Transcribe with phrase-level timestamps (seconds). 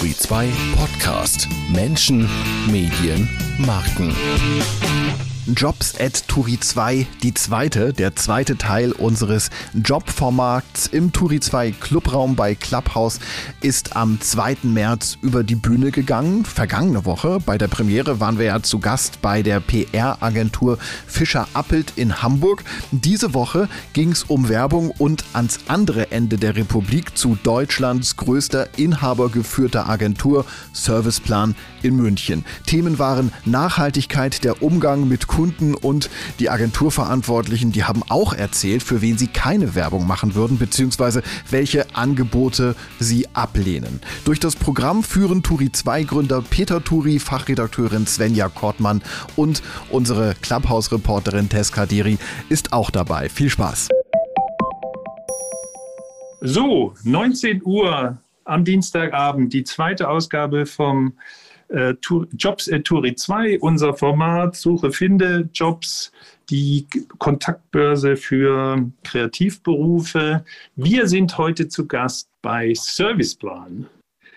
[0.00, 1.46] Turi 2 Podcast.
[1.74, 2.26] Menschen,
[2.70, 4.16] Medien, Marken.
[5.56, 12.36] Jobs at Turi 2, die zweite, der zweite Teil unseres Jobformats im Turi 2 Clubraum
[12.36, 13.18] bei Clubhouse
[13.60, 14.58] ist am 2.
[14.62, 16.44] März über die Bühne gegangen.
[16.44, 21.94] Vergangene Woche bei der Premiere waren wir ja zu Gast bei der PR-Agentur Fischer Appelt
[21.96, 22.62] in Hamburg.
[22.92, 28.78] Diese Woche ging es um Werbung und ans andere Ende der Republik zu Deutschlands größter
[28.78, 32.44] inhabergeführter Agentur Serviceplan in München.
[32.66, 39.00] Themen waren Nachhaltigkeit, der Umgang mit Kunden und die Agenturverantwortlichen, die haben auch erzählt, für
[39.00, 44.00] wen sie keine Werbung machen würden, beziehungsweise welche Angebote sie ablehnen.
[44.24, 49.02] Durch das Programm führen Turi 2 Gründer Peter Turi, Fachredakteurin Svenja Kortmann
[49.36, 53.28] und unsere Clubhouse-Reporterin Tess Kadiri ist auch dabei.
[53.28, 53.88] Viel Spaß!
[56.42, 61.18] So, 19 Uhr am Dienstagabend, die zweite Ausgabe vom
[61.70, 61.94] äh,
[62.36, 66.12] Jobs at Turi 2, unser Format Suche, Finde Jobs,
[66.50, 66.86] die
[67.18, 70.44] Kontaktbörse für Kreativberufe.
[70.76, 73.86] Wir sind heute zu Gast bei Serviceplan.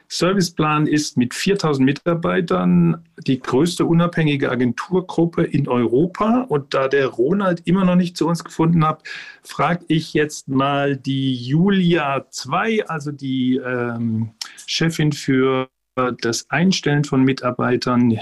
[0.10, 6.46] Serviceplan ist mit 4000 Mitarbeitern die größte unabhängige Agenturgruppe in Europa.
[6.50, 9.02] Und da der Ronald immer noch nicht zu uns gefunden hat,
[9.42, 14.34] frage ich jetzt mal die Julia 2, also die ähm,
[14.68, 18.20] Chefin für das Einstellen von Mitarbeitern.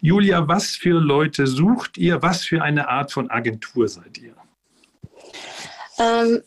[0.00, 2.22] Julia, was für Leute sucht ihr?
[2.22, 4.34] Was für eine Art von Agentur seid ihr?
[5.98, 6.42] Ähm,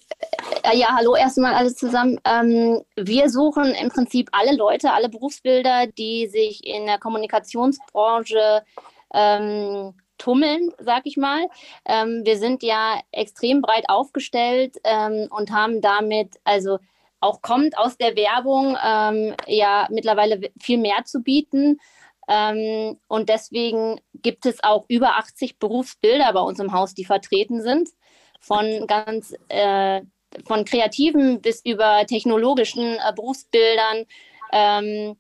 [0.64, 2.19] äh, ja, hallo erstmal alle zusammen.
[2.23, 8.64] Ähm, wir suchen im Prinzip alle Leute, alle Berufsbilder, die sich in der Kommunikationsbranche
[9.14, 11.47] ähm, tummeln, sag ich mal.
[11.86, 16.80] Ähm, wir sind ja extrem breit aufgestellt ähm, und haben damit, also
[17.22, 21.80] auch kommt aus der Werbung, ähm, ja mittlerweile viel mehr zu bieten.
[22.28, 27.62] Ähm, und deswegen gibt es auch über 80 Berufsbilder bei uns im Haus, die vertreten
[27.62, 27.90] sind.
[28.40, 30.01] Von ganz äh,
[30.47, 34.06] von kreativen bis über technologischen äh, Berufsbildern.
[34.51, 35.17] Ähm,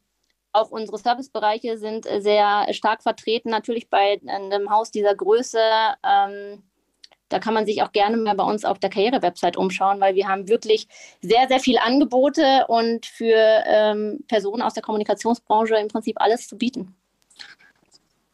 [0.53, 5.59] auch unsere Servicebereiche sind sehr stark vertreten, natürlich bei einem Haus dieser Größe.
[6.05, 6.63] Ähm,
[7.31, 10.27] da kann man sich auch gerne mal bei uns auf der Karriere-Website umschauen, weil wir
[10.27, 10.87] haben wirklich
[11.21, 16.57] sehr, sehr viele Angebote und für ähm, Personen aus der Kommunikationsbranche im Prinzip alles zu
[16.57, 16.95] bieten.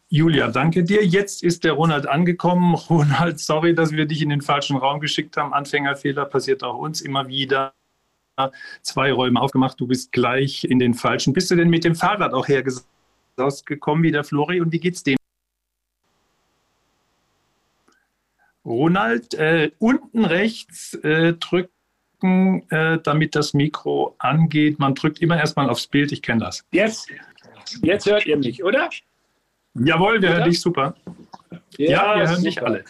[0.10, 1.06] Julia, danke dir.
[1.06, 2.76] Jetzt ist der Ronald angekommen.
[2.90, 5.54] Ronald, sorry, dass wir dich in den falschen Raum geschickt haben.
[5.54, 7.74] Anfängerfehler passiert auch uns immer wieder.
[8.82, 11.34] Zwei Räume aufgemacht, du bist gleich in den falschen.
[11.34, 15.18] Bist du denn mit dem Fahrrad auch hergekommen wie der Flori und wie geht's dem?
[18.68, 24.78] Ronald, äh, unten rechts äh, drücken, äh, damit das Mikro angeht.
[24.78, 26.66] Man drückt immer erstmal aufs Bild, ich kenne das.
[26.72, 27.10] Jetzt,
[27.82, 28.90] jetzt hört ihr mich, oder?
[29.74, 30.38] Jawohl, wir oder?
[30.40, 30.96] hören dich super.
[31.78, 32.50] Ja, ja wir hören super.
[32.50, 32.84] dich alle.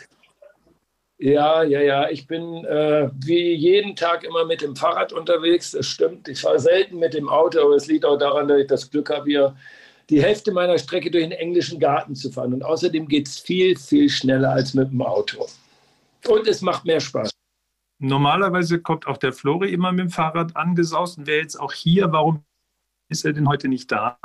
[1.19, 2.09] Ja, ja, ja.
[2.09, 5.71] Ich bin äh, wie jeden Tag immer mit dem Fahrrad unterwegs.
[5.71, 6.27] Das stimmt.
[6.27, 9.09] Ich fahre selten mit dem Auto, aber es liegt auch daran, dass ich das Glück
[9.09, 9.55] habe, hier
[10.09, 12.53] die Hälfte meiner Strecke durch den englischen Garten zu fahren.
[12.53, 15.47] Und außerdem geht es viel, viel schneller als mit dem Auto.
[16.27, 17.31] Und es macht mehr Spaß.
[17.99, 22.11] Normalerweise kommt auch der Flori immer mit dem Fahrrad angesaust und wäre jetzt auch hier.
[22.11, 22.43] Warum
[23.09, 24.19] ist er denn heute nicht da?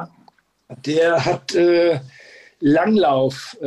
[0.85, 2.01] Der hat äh,
[2.61, 3.67] Langlauf äh,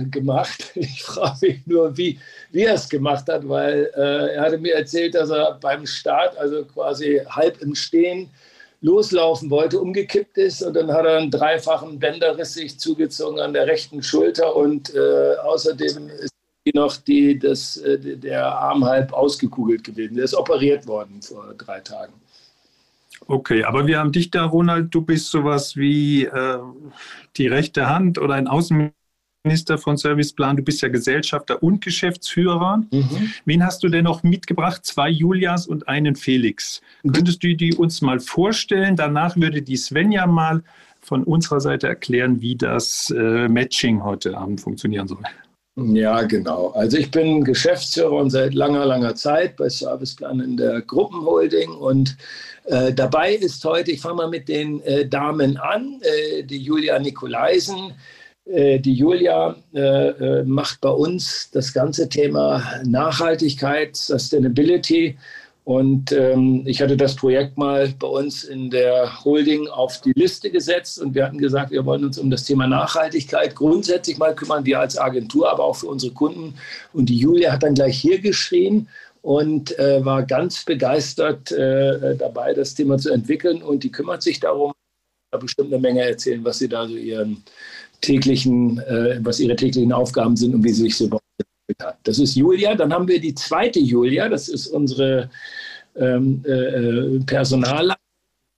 [0.00, 0.72] äh gemacht.
[0.74, 2.18] Ich frage mich nur, wie,
[2.52, 6.36] wie er es gemacht hat, weil äh, er hatte mir erzählt, dass er beim Start,
[6.36, 8.30] also quasi halb im Stehen,
[8.82, 13.66] loslaufen wollte, umgekippt ist und dann hat er einen dreifachen Bänderriss sich zugezogen an der
[13.66, 16.35] rechten Schulter und äh, außerdem ist
[16.74, 20.14] noch die, das, äh, der Arm halb ausgekugelt gewesen.
[20.14, 22.12] Der ist operiert worden vor drei Tagen.
[23.28, 24.94] Okay, aber wir haben dich da, Ronald.
[24.94, 26.58] Du bist sowas wie äh,
[27.36, 30.56] die rechte Hand oder ein Außenminister von Serviceplan.
[30.56, 32.78] Du bist ja Gesellschafter und Geschäftsführer.
[32.90, 33.32] Mhm.
[33.44, 34.84] Wen hast du denn noch mitgebracht?
[34.84, 36.82] Zwei Julias und einen Felix.
[37.02, 37.12] Mhm.
[37.12, 38.96] Könntest du die uns mal vorstellen?
[38.96, 40.62] Danach würde die Svenja mal
[41.00, 45.22] von unserer Seite erklären, wie das äh, Matching heute Abend funktionieren soll.
[45.78, 46.68] Ja, genau.
[46.68, 52.16] Also ich bin Geschäftsführer und seit langer, langer Zeit bei Serviceplan in der Gruppenholding und
[52.64, 56.98] äh, dabei ist heute, ich fange mal mit den äh, Damen an, äh, die Julia
[56.98, 57.92] Nikolaisen.
[58.46, 65.18] Äh, die Julia äh, äh, macht bei uns das ganze Thema Nachhaltigkeit, Sustainability
[65.66, 70.48] und ähm, ich hatte das Projekt mal bei uns in der Holding auf die Liste
[70.48, 74.64] gesetzt und wir hatten gesagt, wir wollen uns um das Thema Nachhaltigkeit grundsätzlich mal kümmern,
[74.64, 76.54] wir als Agentur, aber auch für unsere Kunden.
[76.92, 78.86] Und die Julia hat dann gleich hier geschrien
[79.22, 84.38] und äh, war ganz begeistert äh, dabei, das Thema zu entwickeln und die kümmert sich
[84.38, 84.72] darum,
[85.40, 87.42] bestimmt eine Menge erzählen, was sie da so ihren
[88.02, 91.10] täglichen, äh, was ihre täglichen Aufgaben sind und wie sie sich so
[91.80, 91.98] hat.
[92.04, 92.74] Das ist Julia.
[92.74, 94.28] Dann haben wir die zweite Julia.
[94.28, 95.30] Das ist unsere
[95.98, 97.96] ähm, äh, äh Personalleiterin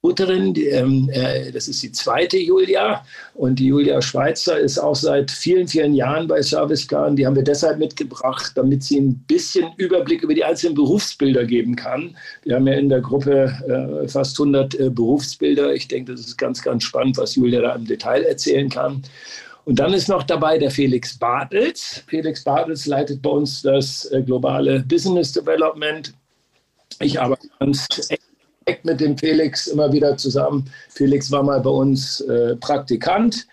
[0.00, 3.04] Mutterin, ähm, äh, das ist die zweite Julia.
[3.34, 7.16] Und die Julia Schweizer ist auch seit vielen, vielen Jahren bei Servicegarn.
[7.16, 11.74] Die haben wir deshalb mitgebracht, damit sie ein bisschen Überblick über die einzelnen Berufsbilder geben
[11.74, 12.16] kann.
[12.44, 15.74] Wir haben ja in der Gruppe fast 100 äh, Berufsbilder.
[15.74, 19.02] Ich denke, das ist ganz, ganz spannend, was Julia da im Detail erzählen kann.
[19.64, 22.04] Und dann ist noch dabei der Felix Bartels.
[22.06, 26.14] Felix Bartels leitet bei uns das globale Business Development.
[27.00, 30.70] Ich arbeite ganz eng mit dem Felix immer wieder zusammen.
[30.90, 33.46] Felix war mal bei uns äh, Praktikant,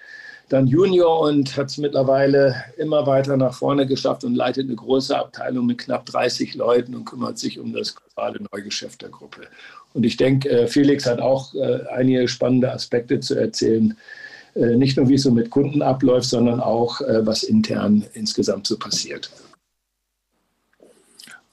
[0.50, 5.18] dann Junior und hat es mittlerweile immer weiter nach vorne geschafft und leitet eine große
[5.18, 9.42] Abteilung mit knapp 30 Leuten und kümmert sich um das globale Neugeschäft der Gruppe.
[9.94, 13.97] Und ich denke, äh, Felix hat auch äh, einige spannende Aspekte zu erzählen.
[14.56, 18.68] Äh, nicht nur, wie es so mit Kunden abläuft, sondern auch, äh, was intern insgesamt
[18.68, 19.30] so passiert.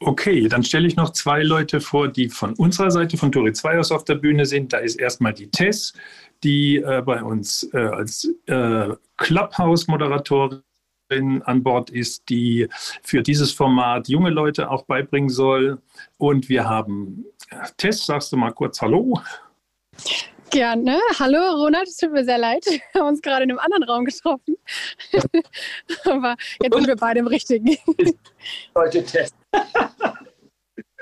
[0.05, 3.79] Okay, dann stelle ich noch zwei Leute vor, die von unserer Seite von Tori 2
[3.79, 4.73] aus auf der Bühne sind.
[4.73, 5.93] Da ist erstmal die Tess,
[6.43, 10.63] die äh, bei uns äh, als äh, Clubhouse-Moderatorin
[11.45, 12.69] an Bord ist, die
[13.03, 15.81] für dieses Format junge Leute auch beibringen soll.
[16.19, 19.21] Und wir haben äh, Tess, sagst du mal kurz Hallo?
[20.53, 21.01] Gerne.
[21.19, 22.67] Hallo Ronald, es tut mir sehr leid.
[22.93, 24.57] Wir haben uns gerade in einem anderen Raum getroffen.
[26.05, 27.75] Aber jetzt sind wir beide im richtigen.
[28.75, 29.35] Heute Test.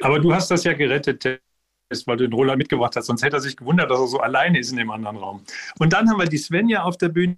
[0.02, 3.06] Aber du hast das ja gerettet, Tess, weil du den Roland mitgebracht hast.
[3.06, 5.42] Sonst hätte er sich gewundert, dass er so alleine ist in dem anderen Raum.
[5.80, 7.36] Und dann haben wir die Svenja auf der Bühne.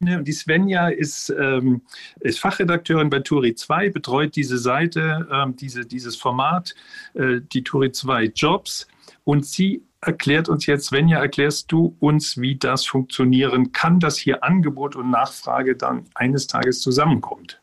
[0.00, 1.82] Und die Svenja ist, ähm,
[2.20, 6.76] ist Fachredakteurin bei Turi 2, betreut diese Seite, ähm, diese, dieses Format,
[7.14, 8.86] äh, die Turi 2 Jobs.
[9.24, 14.44] Und sie erklärt uns jetzt, Svenja, erklärst du uns, wie das funktionieren kann, dass hier
[14.44, 17.60] Angebot und Nachfrage dann eines Tages zusammenkommt.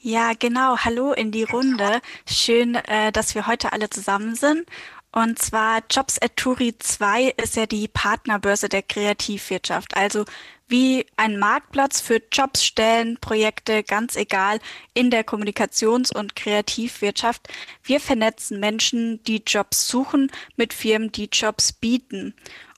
[0.00, 0.78] Ja, genau.
[0.78, 2.00] Hallo in die Runde.
[2.28, 4.64] Schön, äh, dass wir heute alle zusammen sind.
[5.12, 9.96] Und zwar Jobs at Turi 2 ist ja die Partnerbörse der Kreativwirtschaft.
[9.96, 10.24] Also
[10.72, 14.58] wie ein Marktplatz für Jobs, Stellen, Projekte, ganz egal,
[14.94, 17.46] in der Kommunikations- und Kreativwirtschaft.
[17.84, 22.34] Wir vernetzen Menschen, die Jobs suchen, mit Firmen, die Jobs bieten.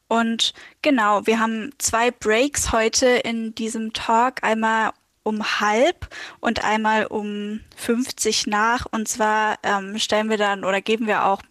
[0.08, 4.42] Und genau, wir haben zwei Breaks heute in diesem Talk.
[4.42, 4.92] Einmal
[5.22, 6.08] um halb
[6.40, 8.86] und einmal um 50 nach.
[8.90, 11.42] Und zwar ähm, stellen wir dann oder geben wir auch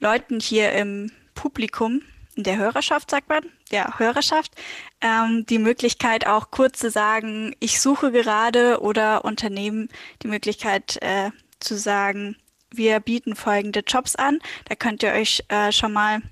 [0.00, 2.02] Leuten hier im Publikum,
[2.36, 4.52] der Hörerschaft, sagt man, der Hörerschaft,
[5.00, 9.88] ähm, die Möglichkeit auch kurz zu sagen, ich suche gerade oder Unternehmen
[10.22, 12.36] die Möglichkeit äh, zu sagen,
[12.70, 14.40] wir bieten folgende Jobs an.
[14.66, 16.22] Da könnt ihr euch äh, schon mal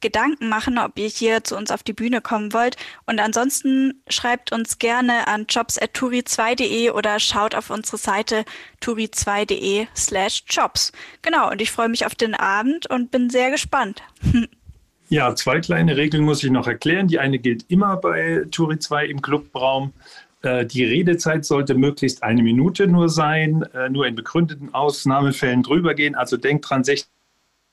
[0.00, 2.76] Gedanken machen, ob ihr hier zu uns auf die Bühne kommen wollt.
[3.06, 8.44] Und ansonsten schreibt uns gerne an jobs.turi2.de oder schaut auf unsere Seite
[8.80, 10.92] turi2.de slash jobs.
[11.22, 14.02] Genau, und ich freue mich auf den Abend und bin sehr gespannt.
[15.10, 17.08] Ja, zwei kleine Regeln muss ich noch erklären.
[17.08, 19.94] Die eine gilt immer bei Turi 2 im Clubraum.
[20.42, 25.94] Äh, die Redezeit sollte möglichst eine Minute nur sein, äh, nur in begründeten Ausnahmefällen drüber
[25.94, 26.14] gehen.
[26.14, 27.08] Also denkt dran, 60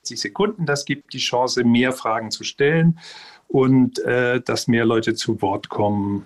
[0.04, 3.00] Sekunden, das gibt die Chance, mehr Fragen zu stellen
[3.48, 6.26] und äh, dass mehr Leute zu Wort kommen.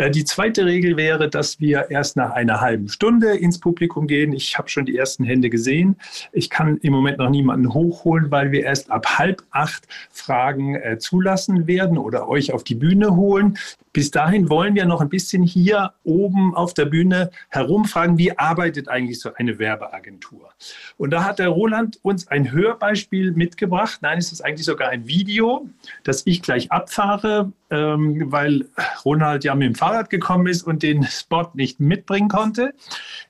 [0.00, 4.32] Äh, die zweite Regel wäre, dass wir erst nach einer halben Stunde ins Publikum gehen.
[4.32, 5.96] Ich habe schon die ersten Hände gesehen.
[6.32, 10.96] Ich kann im Moment noch niemanden hochholen, weil wir erst ab halb acht Fragen äh,
[10.98, 13.58] zulassen werden oder euch auf die Bühne holen.
[13.92, 18.88] Bis dahin wollen wir noch ein bisschen hier oben auf der Bühne herumfragen, wie arbeitet
[18.88, 20.50] eigentlich so eine Werbeagentur?
[20.96, 23.98] Und da hat der Roland uns ein Hörbeispiel mitgebracht.
[24.00, 25.68] Nein, es ist eigentlich sogar ein Video,
[26.04, 28.66] das ich gleich abfahre, ähm, weil
[29.04, 32.74] Ronald ja mit dem Fahrrad gekommen ist und den Spot nicht mitbringen konnte.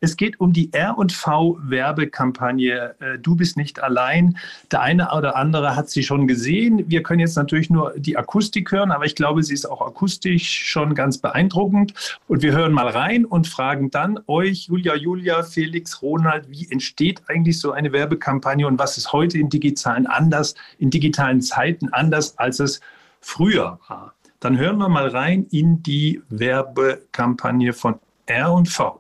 [0.01, 4.37] Es geht um die R&V Werbekampagne äh, Du bist nicht allein.
[4.71, 6.85] Der eine oder andere hat sie schon gesehen.
[6.89, 10.69] Wir können jetzt natürlich nur die Akustik hören, aber ich glaube, sie ist auch akustisch
[10.69, 12.19] schon ganz beeindruckend.
[12.29, 17.23] Und wir hören mal rein und fragen dann euch, Julia, Julia, Felix, Ronald, wie entsteht
[17.29, 22.39] eigentlich so eine Werbekampagne und was ist heute in digitalen anders, in digitalen Zeiten anders,
[22.39, 22.81] als es
[23.21, 24.15] früher war?
[24.41, 28.99] Dann hören wir mal rein in die Werbekampagne von R&V.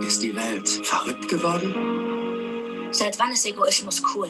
[0.00, 2.88] Ist die Welt verrückt geworden?
[2.90, 4.28] Seit wann ist Egoismus cool?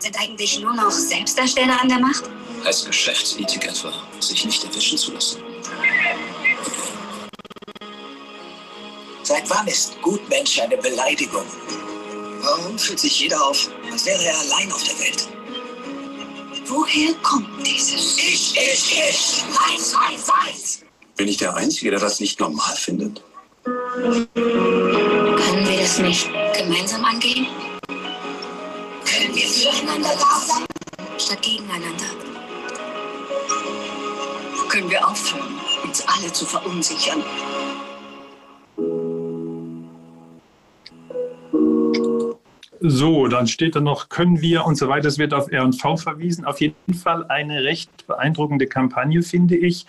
[0.00, 2.28] Sind eigentlich nur noch Selbstdarsteller an der Macht?
[2.64, 5.40] Als Geschäftsethik etwa, sich nicht erwischen zu lassen.
[9.22, 11.46] Seit wann ist Gutmensch eine Beleidigung?
[12.40, 15.35] Warum fühlt sich jeder auf, als wäre er allein auf der Welt?
[16.68, 19.44] Woher kommt dieses Ich, ich, ich?
[19.54, 20.80] Weiß, weiß, weiß.
[21.16, 23.22] Bin ich der Einzige, der das nicht normal findet?
[23.64, 27.46] Können wir das nicht gemeinsam angehen?
[27.86, 30.64] Können wir füreinander da sein,
[31.18, 32.10] statt gegeneinander?
[34.68, 37.22] Können wir aufhören, uns alle zu verunsichern?
[42.88, 45.08] So, dann steht da noch, können wir und so weiter.
[45.08, 46.44] Es wird auf R&V verwiesen.
[46.44, 49.86] Auf jeden Fall eine recht beeindruckende Kampagne, finde ich.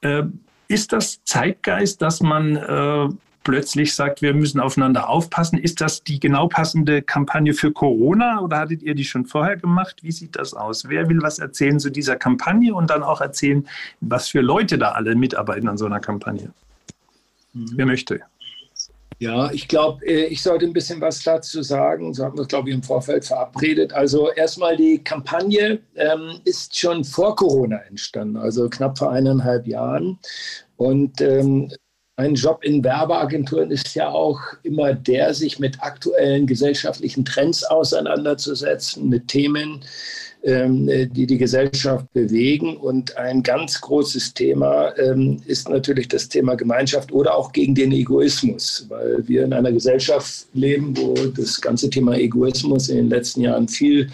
[0.00, 0.24] Äh,
[0.68, 3.08] ist das Zeitgeist, dass man äh,
[3.42, 5.58] plötzlich sagt, wir müssen aufeinander aufpassen?
[5.58, 10.02] Ist das die genau passende Kampagne für Corona oder hattet ihr die schon vorher gemacht?
[10.02, 10.88] Wie sieht das aus?
[10.88, 13.66] Wer will was erzählen zu dieser Kampagne und dann auch erzählen,
[14.00, 16.52] was für Leute da alle mitarbeiten an so einer Kampagne?
[17.54, 17.72] Mhm.
[17.72, 18.20] Wer möchte?
[19.18, 22.12] Ja, ich glaube, äh, ich sollte ein bisschen was dazu sagen.
[22.12, 23.92] So haben wir, glaube ich, im Vorfeld verabredet.
[23.94, 30.18] Also erstmal die Kampagne ähm, ist schon vor Corona entstanden, also knapp vor eineinhalb Jahren.
[30.76, 31.72] Und ähm,
[32.16, 39.08] ein Job in Werbeagenturen ist ja auch immer der, sich mit aktuellen gesellschaftlichen Trends auseinanderzusetzen,
[39.08, 39.82] mit Themen,
[40.46, 42.76] die die Gesellschaft bewegen.
[42.76, 47.90] Und ein ganz großes Thema ähm, ist natürlich das Thema Gemeinschaft oder auch gegen den
[47.90, 53.40] Egoismus, weil wir in einer Gesellschaft leben, wo das ganze Thema Egoismus in den letzten
[53.40, 54.08] Jahren viel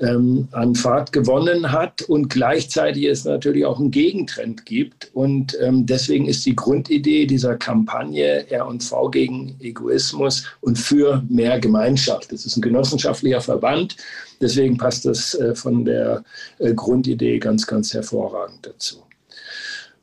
[0.00, 5.10] ähm, an Fahrt gewonnen hat und gleichzeitig es natürlich auch einen Gegentrend gibt.
[5.14, 12.32] Und ähm, deswegen ist die Grundidee dieser Kampagne R&V gegen Egoismus und für mehr Gemeinschaft.
[12.32, 13.96] Das ist ein genossenschaftlicher Verband.
[14.40, 16.24] Deswegen passt das äh, von der
[16.58, 19.02] äh, Grundidee ganz, ganz hervorragend dazu.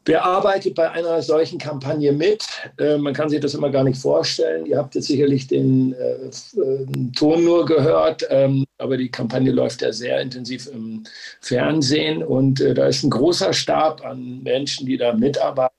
[0.08, 2.46] Wer arbeitet bei einer solchen Kampagne mit?
[2.78, 4.66] Äh, man kann sich das immer gar nicht vorstellen.
[4.66, 9.82] Ihr habt jetzt sicherlich den äh, äh, Ton nur gehört, ähm, aber die Kampagne läuft
[9.82, 11.04] ja sehr intensiv im
[11.42, 15.76] Fernsehen und äh, da ist ein großer Stab an Menschen, die da mitarbeiten.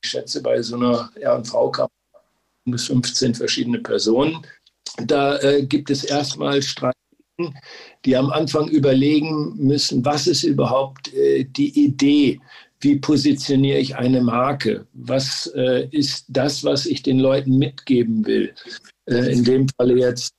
[0.00, 1.90] Ich schätze bei so einer R&V-Kampagne
[2.66, 4.46] bis 15 verschiedene Personen.
[5.06, 6.96] Da äh, gibt es erstmal Strategien,
[8.04, 12.40] die am Anfang überlegen müssen, was ist überhaupt äh, die Idee
[12.80, 14.86] wie positioniere ich eine Marke?
[14.92, 18.54] Was äh, ist das, was ich den Leuten mitgeben will?
[19.06, 20.34] Äh, in dem Falle jetzt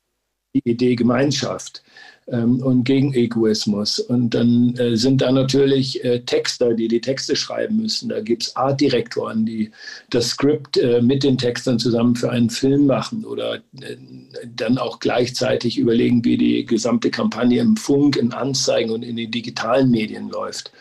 [0.54, 1.84] die Idee Gemeinschaft
[2.30, 4.00] ähm, und gegen Egoismus.
[4.00, 8.10] Und dann äh, sind da natürlich äh, Texter, die die Texte schreiben müssen.
[8.10, 9.72] Da gibt es Artdirektoren, die
[10.10, 13.96] das Skript äh, mit den Textern zusammen für einen Film machen oder äh,
[14.56, 19.32] dann auch gleichzeitig überlegen, wie die gesamte Kampagne im Funk, in Anzeigen und in den
[19.32, 20.72] digitalen Medien läuft.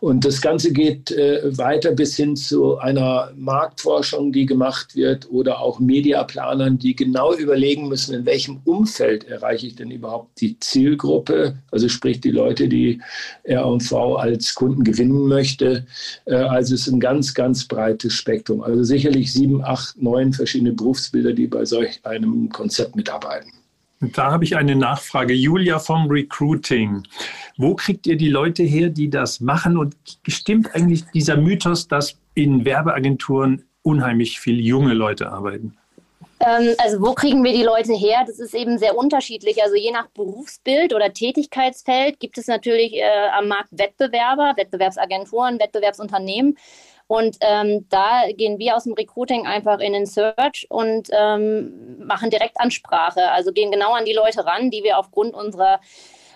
[0.00, 5.60] Und das Ganze geht äh, weiter bis hin zu einer Marktforschung, die gemacht wird oder
[5.60, 10.81] auch Mediaplanern, die genau überlegen müssen, in welchem Umfeld erreiche ich denn überhaupt die Ziele
[10.82, 13.00] Zielgruppe, also sprich die Leute, die
[13.44, 15.86] R&V als Kunden gewinnen möchte.
[16.24, 18.62] Äh, also es ist ein ganz, ganz breites Spektrum.
[18.62, 23.52] Also sicherlich sieben, acht, neun verschiedene Berufsbilder, die bei solch einem Konzept mitarbeiten.
[24.00, 25.32] Da habe ich eine Nachfrage.
[25.32, 27.04] Julia vom Recruiting.
[27.56, 29.76] Wo kriegt ihr die Leute her, die das machen?
[29.76, 29.94] Und
[30.26, 35.76] stimmt eigentlich dieser Mythos, dass in Werbeagenturen unheimlich viele junge Leute arbeiten?
[36.44, 38.24] Ähm, also wo kriegen wir die Leute her?
[38.26, 39.62] Das ist eben sehr unterschiedlich.
[39.62, 46.58] Also je nach Berufsbild oder Tätigkeitsfeld gibt es natürlich äh, am Markt Wettbewerber, Wettbewerbsagenturen, Wettbewerbsunternehmen.
[47.06, 52.30] Und ähm, da gehen wir aus dem Recruiting einfach in den Search und ähm, machen
[52.30, 53.30] Direktansprache.
[53.30, 55.80] Also gehen genau an die Leute ran, die wir aufgrund unserer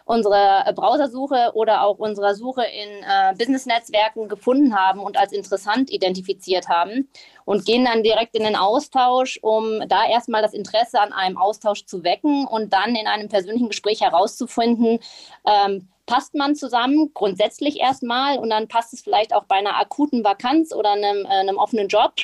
[0.07, 6.69] unserer Browsersuche oder auch unserer Suche in äh, Business-Netzwerken gefunden haben und als interessant identifiziert
[6.69, 7.09] haben
[7.45, 11.87] und gehen dann direkt in den Austausch, um da erstmal das Interesse an einem Austausch
[11.87, 15.01] zu wecken und dann in einem persönlichen Gespräch herauszufinden,
[15.45, 20.25] ähm, passt man zusammen, grundsätzlich erstmal, und dann passt es vielleicht auch bei einer akuten
[20.25, 22.15] Vakanz oder einem, äh, einem offenen Job.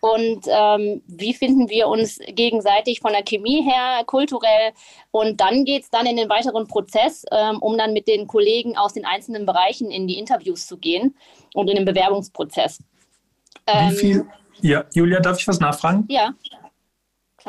[0.00, 4.72] Und ähm, wie finden wir uns gegenseitig von der Chemie her, kulturell?
[5.10, 8.76] Und dann geht es dann in den weiteren Prozess, ähm, um dann mit den Kollegen
[8.76, 11.14] aus den einzelnen Bereichen in die Interviews zu gehen
[11.54, 12.80] und in den Bewerbungsprozess.
[13.66, 14.26] Ähm, wie viel?
[14.62, 16.06] Ja, Julia, darf ich was nachfragen?
[16.08, 16.34] Ja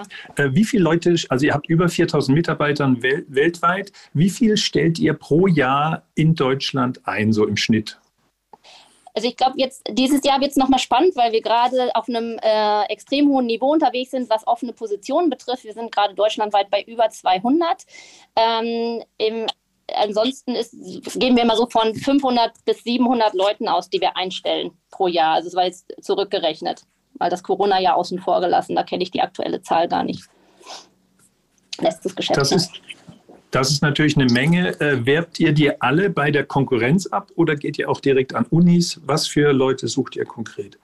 [0.04, 0.08] klar.
[0.36, 5.00] Äh, wie viele Leute, also ihr habt über 4000 Mitarbeiter wel weltweit, wie viel stellt
[5.00, 8.00] ihr pro Jahr in Deutschland ein, so im Schnitt?
[9.14, 12.38] Also ich glaube, jetzt dieses Jahr wird es nochmal spannend, weil wir gerade auf einem
[12.40, 15.64] äh, extrem hohen Niveau unterwegs sind, was offene Positionen betrifft.
[15.64, 17.84] Wir sind gerade deutschlandweit bei über 200.
[18.36, 19.48] Ähm, im,
[19.96, 20.76] ansonsten ist,
[21.20, 25.34] gehen wir immer so von 500 bis 700 Leuten aus, die wir einstellen pro Jahr.
[25.34, 26.84] Also es war jetzt zurückgerechnet
[27.20, 28.76] weil das Corona ja außen vor gelassen.
[28.76, 30.24] Da kenne ich die aktuelle Zahl gar nicht.
[31.80, 32.40] Letztes Geschäft.
[32.40, 32.72] Das ist,
[33.52, 34.80] Das ist natürlich eine Menge.
[34.82, 38.46] Äh, werbt ihr die alle bei der Konkurrenz ab oder geht ihr auch direkt an
[38.50, 39.00] Unis?
[39.06, 40.78] Was für Leute sucht ihr konkret?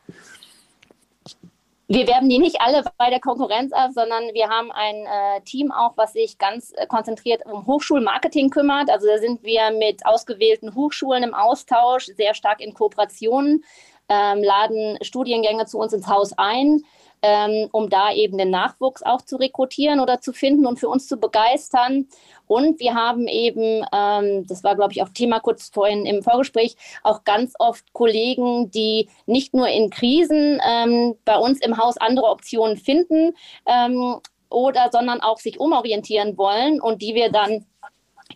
[1.89, 5.71] Wir werben die nicht alle bei der Konkurrenz ab, sondern wir haben ein äh, Team
[5.71, 8.89] auch, was sich ganz äh, konzentriert um Hochschulmarketing kümmert.
[8.89, 13.65] Also da sind wir mit ausgewählten Hochschulen im Austausch, sehr stark in Kooperationen,
[14.09, 16.83] ähm, laden Studiengänge zu uns ins Haus ein
[17.23, 21.07] ähm, um da eben den Nachwuchs auch zu rekrutieren oder zu finden und für uns
[21.07, 22.07] zu begeistern.
[22.47, 26.75] Und wir haben eben, ähm, das war, glaube ich, auch Thema kurz vorhin im Vorgespräch,
[27.01, 32.27] auch ganz oft Kollegen, die nicht nur in Krisen ähm, bei uns im Haus andere
[32.27, 33.33] Optionen finden
[33.65, 34.17] ähm,
[34.49, 37.65] oder, sondern auch sich umorientieren wollen und die wir dann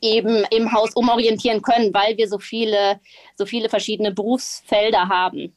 [0.02, 3.00] eben im Haus umorientieren können, weil wir so viele,
[3.36, 5.54] so viele verschiedene Berufsfelder haben.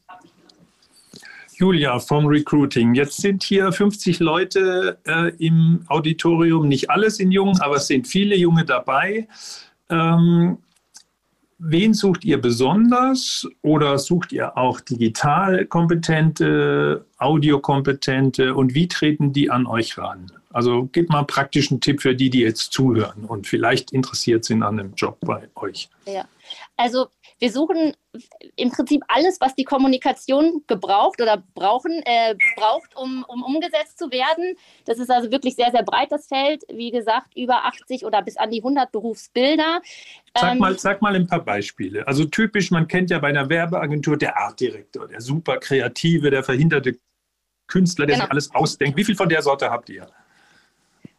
[1.61, 2.95] Julia vom Recruiting.
[2.95, 6.67] Jetzt sind hier 50 Leute äh, im Auditorium.
[6.67, 9.27] Nicht alle sind jung, aber es sind viele Junge dabei.
[9.89, 10.57] Ähm,
[11.59, 19.51] wen sucht ihr besonders oder sucht ihr auch digital kompetente, audiokompetente und wie treten die
[19.51, 20.31] an euch ran?
[20.53, 24.63] Also gebt mal einen praktischen Tipp für die, die jetzt zuhören und vielleicht interessiert sind
[24.63, 25.89] an einem Job bei euch.
[26.05, 26.25] Ja,
[26.77, 27.07] also
[27.41, 27.93] wir suchen
[28.55, 34.11] im Prinzip alles, was die Kommunikation gebraucht oder brauchen, äh, braucht, um, um umgesetzt zu
[34.11, 34.55] werden.
[34.85, 36.63] Das ist also wirklich sehr, sehr breit, das Feld.
[36.71, 39.81] Wie gesagt, über 80 oder bis an die 100 Berufsbilder.
[40.37, 42.05] Sag, ähm, mal, sag mal ein paar Beispiele.
[42.07, 46.99] Also typisch, man kennt ja bei einer Werbeagentur der Artdirektor, der super kreative, der verhinderte
[47.65, 48.25] Künstler, der genau.
[48.25, 48.97] sich alles ausdenkt.
[48.97, 50.07] Wie viel von der Sorte habt ihr?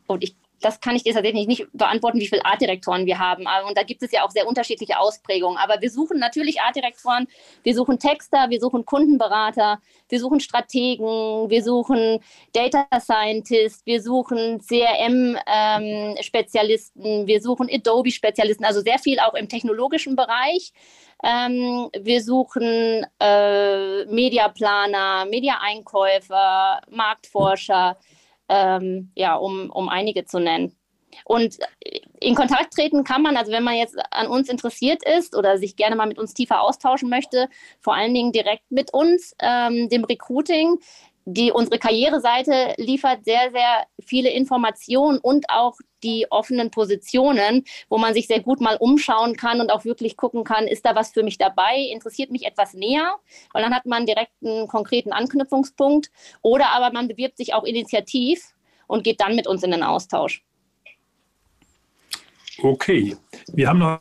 [0.07, 3.47] Und ich das kann ich dir tatsächlich nicht beantworten, wie viele Artdirektoren wir haben.
[3.69, 5.59] Und da gibt es ja auch sehr unterschiedliche Ausprägungen.
[5.59, 7.29] Aber wir suchen natürlich Artdirektoren,
[7.63, 12.21] wir suchen Texter, wir suchen Kundenberater, wir suchen Strategen, wir suchen
[12.53, 20.17] Data Scientists, wir suchen CRM-Spezialisten, ähm, wir suchen Adobe-Spezialisten, also sehr viel auch im technologischen
[20.17, 20.73] Bereich.
[21.25, 27.97] Ähm, wir suchen äh, Mediaplaner, Media-Einkäufer, Marktforscher
[28.53, 30.77] ähm, ja, um, um einige zu nennen.
[31.25, 31.59] Und
[32.21, 35.77] in Kontakt treten kann man, also wenn man jetzt an uns interessiert ist oder sich
[35.77, 37.49] gerne mal mit uns tiefer austauschen möchte,
[37.81, 40.79] vor allen Dingen direkt mit uns, ähm, dem Recruiting
[41.25, 48.15] die, unsere Karriereseite liefert sehr, sehr viele Informationen und auch die offenen Positionen, wo man
[48.15, 51.23] sich sehr gut mal umschauen kann und auch wirklich gucken kann, ist da was für
[51.23, 53.17] mich dabei, interessiert mich etwas näher,
[53.53, 56.11] weil dann hat man direkt einen konkreten Anknüpfungspunkt.
[56.43, 58.55] Oder aber man bewirbt sich auch initiativ
[58.87, 60.45] und geht dann mit uns in den Austausch.
[62.63, 63.17] Okay,
[63.53, 64.01] wir haben noch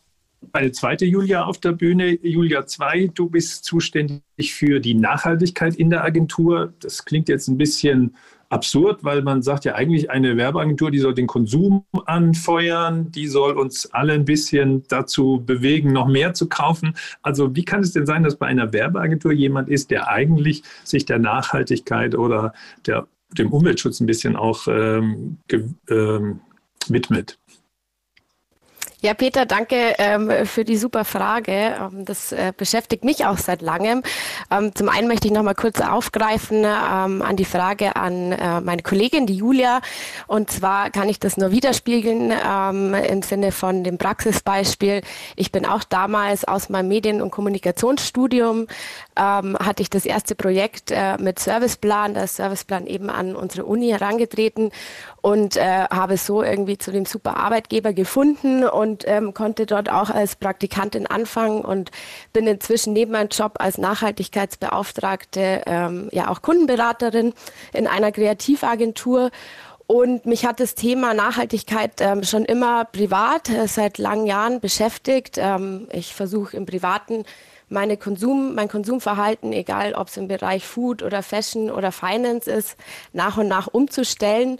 [0.53, 2.17] eine zweite Julia auf der Bühne.
[2.23, 4.21] Julia 2, du bist zuständig
[4.53, 6.73] für die Nachhaltigkeit in der Agentur.
[6.79, 8.15] Das klingt jetzt ein bisschen
[8.51, 13.57] absurd, weil man sagt ja eigentlich, eine Werbeagentur, die soll den Konsum anfeuern, die soll
[13.57, 16.93] uns alle ein bisschen dazu bewegen, noch mehr zu kaufen.
[17.21, 21.05] Also wie kann es denn sein, dass bei einer Werbeagentur jemand ist, der eigentlich sich
[21.05, 22.53] der Nachhaltigkeit oder
[22.85, 25.37] der, dem Umweltschutz ein bisschen auch ähm,
[25.89, 26.41] ähm,
[26.89, 27.39] widmet?
[29.03, 31.51] Ja, Peter, danke ähm, für die super Frage.
[31.51, 34.03] Ähm, das äh, beschäftigt mich auch seit langem.
[34.51, 38.61] Ähm, zum einen möchte ich noch mal kurz aufgreifen ähm, an die Frage an äh,
[38.61, 39.81] meine Kollegin, die Julia.
[40.27, 45.01] Und zwar kann ich das nur widerspiegeln ähm, im Sinne von dem Praxisbeispiel.
[45.35, 48.67] Ich bin auch damals aus meinem Medien- und Kommunikationsstudium
[49.15, 53.89] ähm, hatte ich das erste Projekt äh, mit Serviceplan, das Serviceplan eben an unsere Uni
[53.89, 54.69] herangetreten
[55.21, 60.09] und äh, habe so irgendwie zu dem super Arbeitgeber gefunden und ähm, konnte dort auch
[60.09, 61.91] als Praktikantin anfangen und
[62.33, 67.33] bin inzwischen neben meinem Job als Nachhaltigkeitsbeauftragte ähm, ja auch Kundenberaterin
[67.73, 69.31] in einer Kreativagentur.
[69.87, 75.37] Und mich hat das Thema Nachhaltigkeit ähm, schon immer privat äh, seit langen Jahren beschäftigt.
[75.37, 77.25] Ähm, ich versuche im Privaten
[77.71, 82.77] meine Konsum, mein Konsumverhalten, egal ob es im Bereich Food oder Fashion oder Finance ist,
[83.13, 84.59] nach und nach umzustellen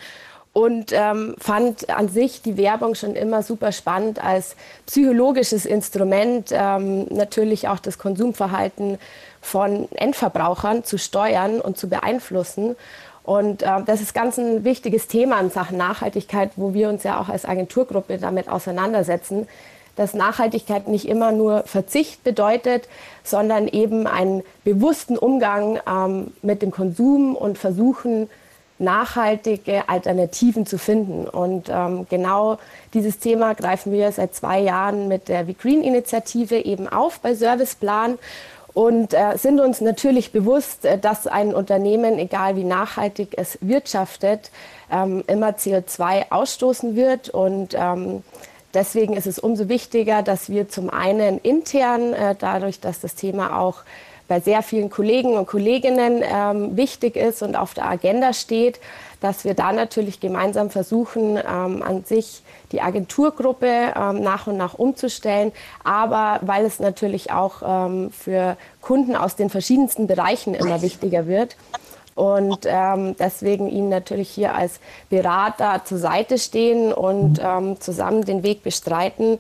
[0.54, 7.06] und ähm, fand an sich die Werbung schon immer super spannend als psychologisches Instrument, ähm,
[7.10, 8.98] natürlich auch das Konsumverhalten
[9.40, 12.76] von Endverbrauchern zu steuern und zu beeinflussen.
[13.24, 17.20] Und äh, das ist ganz ein wichtiges Thema in Sachen Nachhaltigkeit, wo wir uns ja
[17.20, 19.48] auch als Agenturgruppe damit auseinandersetzen,
[19.96, 22.90] dass Nachhaltigkeit nicht immer nur Verzicht bedeutet,
[23.24, 28.30] sondern eben einen bewussten Umgang ähm, mit dem Konsum und versuchen,
[28.82, 31.28] nachhaltige Alternativen zu finden.
[31.28, 32.58] Und ähm, genau
[32.94, 37.34] dieses Thema greifen wir seit zwei Jahren mit der We Green Initiative eben auf bei
[37.34, 38.18] Serviceplan
[38.74, 44.52] und äh, sind uns natürlich bewusst, äh, dass ein Unternehmen, egal wie nachhaltig es wirtschaftet,
[44.92, 48.24] ähm, immer CO2 ausstoßen wird und ähm,
[48.74, 53.60] deswegen ist es umso wichtiger, dass wir zum einen intern, äh, dadurch, dass das Thema
[53.60, 53.84] auch
[54.32, 58.80] bei sehr vielen Kollegen und Kolleginnen ähm, wichtig ist und auf der Agenda steht,
[59.20, 62.42] dass wir da natürlich gemeinsam versuchen, ähm, an sich
[62.72, 65.52] die Agenturgruppe ähm, nach und nach umzustellen.
[65.84, 71.58] Aber weil es natürlich auch ähm, für Kunden aus den verschiedensten Bereichen immer wichtiger wird.
[72.16, 78.44] Und ähm, deswegen Ihnen natürlich hier als Berater zur Seite stehen und ähm, zusammen den
[78.44, 79.40] Weg bestreiten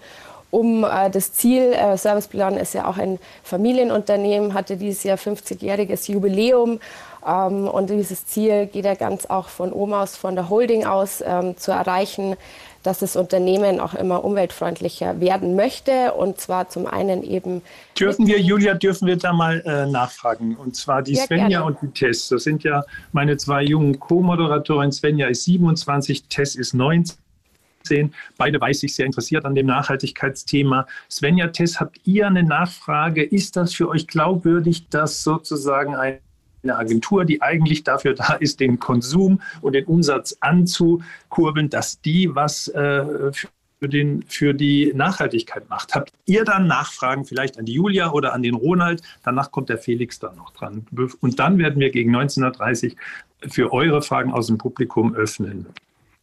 [0.51, 6.11] um äh, das Ziel, äh, Serviceplan ist ja auch ein Familienunternehmen, hatte dieses Jahr 50-jähriges
[6.11, 6.79] Jubiläum.
[7.25, 11.23] Ähm, und dieses Ziel geht ja ganz auch von oben aus, von der Holding aus
[11.25, 12.35] ähm, zu erreichen,
[12.83, 16.13] dass das Unternehmen auch immer umweltfreundlicher werden möchte.
[16.13, 17.61] Und zwar zum einen eben.
[17.97, 20.55] Dürfen wir, Julia, dürfen wir da mal äh, nachfragen?
[20.55, 21.65] Und zwar die ja, Svenja gerne.
[21.65, 22.27] und die Tess.
[22.27, 22.83] Das sind ja
[23.13, 24.91] meine zwei jungen Co-Moderatoren.
[24.91, 27.17] Svenja ist 27, Tess ist 19.
[28.37, 30.87] Beide weiß ich sehr interessiert an dem Nachhaltigkeitsthema.
[31.09, 33.23] Svenja Tess, habt ihr eine Nachfrage?
[33.23, 36.19] Ist das für euch glaubwürdig, dass sozusagen ein
[36.63, 42.33] eine Agentur, die eigentlich dafür da ist, den Konsum und den Umsatz anzukurbeln, dass die
[42.35, 43.31] was äh,
[43.79, 45.95] für, den, für die Nachhaltigkeit macht.
[45.95, 49.01] Habt ihr dann Nachfragen vielleicht an die Julia oder an den Ronald?
[49.23, 50.85] Danach kommt der Felix dann noch dran.
[51.19, 52.95] Und dann werden wir gegen 1930
[53.49, 55.65] für eure Fragen aus dem Publikum öffnen.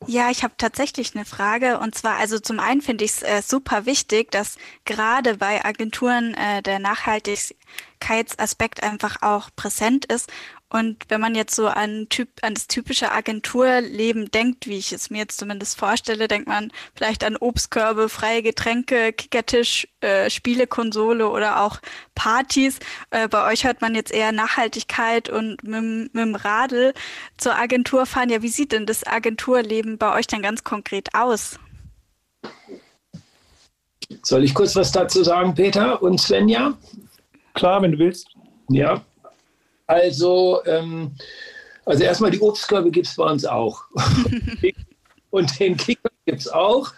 [0.07, 1.79] Ja, ich habe tatsächlich eine Frage.
[1.81, 6.35] Und zwar, also zum einen finde ich es äh, super wichtig, dass gerade bei Agenturen
[6.35, 10.31] äh, der Nachhaltigkeitsaspekt einfach auch präsent ist.
[10.71, 15.09] Und wenn man jetzt so an, typ, an das typische Agenturleben denkt, wie ich es
[15.09, 21.63] mir jetzt zumindest vorstelle, denkt man vielleicht an Obstkörbe, freie Getränke, Kickertisch, äh, Spielekonsole oder
[21.63, 21.79] auch
[22.15, 22.81] Partys.
[23.11, 26.93] Äh, bei euch hört man jetzt eher Nachhaltigkeit und mit, mit dem Radl
[27.39, 28.29] zur Agentur fahren.
[28.29, 31.59] Ja, wie sieht denn das Agenturleben bei euch denn ganz konkret aus?
[34.23, 36.77] Soll ich kurz was dazu sagen, Peter und Svenja?
[37.55, 38.29] Klar, wenn du willst.
[38.69, 39.03] Ja,
[39.89, 41.13] also, ähm,
[41.85, 43.83] also erstmal die Obstkörbe gibt es bei uns auch.
[45.31, 46.93] und den Kicker gibt es auch.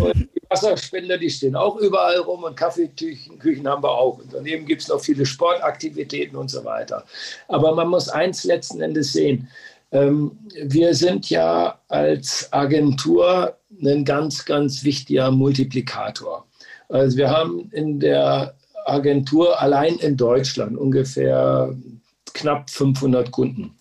[0.00, 4.18] Und die Wasserspender, die stehen auch überall rum und Kaffeeküchen haben wir auch.
[4.18, 7.04] Und daneben gibt es noch viele Sportaktivitäten und so weiter.
[7.46, 9.48] Aber man muss eins letzten Endes sehen.
[9.92, 16.44] Ähm, wir sind ja als Agentur ein ganz, ganz wichtiger Multiplikator.
[16.88, 21.74] Also wir haben in der Agentur allein in Deutschland ungefähr
[22.34, 23.74] knapp 500 Kunden.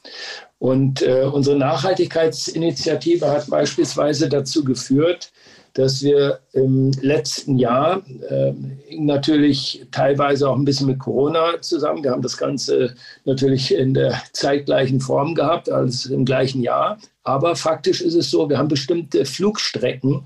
[0.59, 5.33] Und äh, unsere Nachhaltigkeitsinitiative hat beispielsweise dazu geführt,
[5.73, 8.53] dass wir im letzten Jahr äh,
[8.91, 12.03] natürlich teilweise auch ein bisschen mit Corona zusammen.
[12.03, 16.99] Wir haben das Ganze natürlich in der zeitgleichen Form gehabt, als im gleichen Jahr.
[17.23, 20.25] Aber faktisch ist es so, wir haben bestimmte Flugstrecken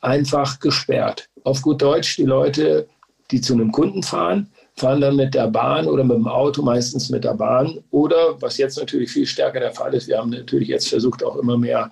[0.00, 1.28] einfach gesperrt.
[1.42, 2.86] Auf gut Deutsch, die Leute,
[3.32, 7.08] die zu einem Kunden fahren, fahren dann mit der Bahn oder mit dem Auto, meistens
[7.08, 7.78] mit der Bahn.
[7.90, 11.36] Oder, was jetzt natürlich viel stärker der Fall ist, wir haben natürlich jetzt versucht, auch
[11.36, 11.90] immer mehr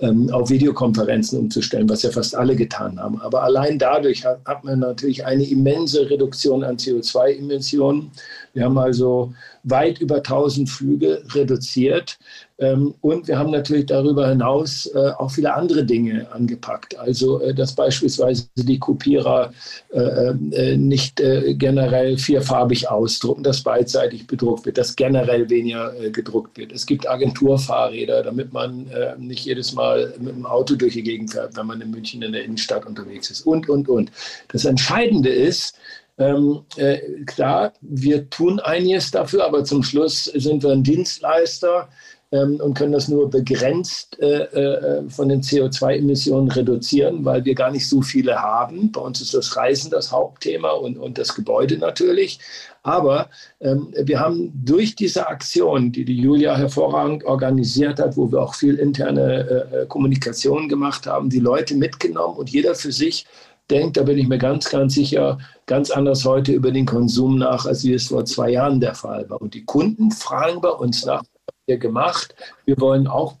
[0.00, 3.20] ähm, auf Videokonferenzen umzustellen, was ja fast alle getan haben.
[3.20, 8.10] Aber allein dadurch hat, hat man natürlich eine immense Reduktion an CO2-Emissionen.
[8.54, 12.18] Wir haben also weit über 1000 Flüge reduziert.
[12.60, 16.98] Ähm, und wir haben natürlich darüber hinaus äh, auch viele andere Dinge angepackt.
[16.98, 19.52] Also, äh, dass beispielsweise die Kopierer
[19.92, 26.72] äh, nicht generell vierfarbig ausdrucken, dass beidseitig bedruckt wird, dass generell weniger gedruckt wird.
[26.72, 28.86] Es gibt Agenturfahrräder, damit man
[29.18, 32.32] nicht jedes Mal mit dem Auto durch die Gegend fährt, wenn man in München in
[32.32, 33.42] der Innenstadt unterwegs ist.
[33.42, 34.10] Und, und, und.
[34.48, 35.76] Das Entscheidende ist,
[36.20, 41.88] ähm, äh, klar, wir tun einiges dafür, aber zum Schluss sind wir ein Dienstleister
[42.32, 47.70] ähm, und können das nur begrenzt äh, äh, von den CO2-Emissionen reduzieren, weil wir gar
[47.70, 48.92] nicht so viele haben.
[48.92, 52.38] Bei uns ist das Reisen das Hauptthema und, und das Gebäude natürlich.
[52.82, 53.28] Aber
[53.60, 58.54] ähm, wir haben durch diese Aktion, die die Julia hervorragend organisiert hat, wo wir auch
[58.54, 63.26] viel interne äh, äh Kommunikation gemacht haben, die Leute mitgenommen und jeder für sich
[63.70, 67.66] denkt, da bin ich mir ganz, ganz sicher, ganz anders heute über den Konsum nach,
[67.66, 69.40] als wie es vor zwei Jahren der Fall war.
[69.40, 71.22] Und die Kunden fragen bei uns nach,
[71.66, 72.34] wir gemacht.
[72.64, 73.36] Wir wollen auch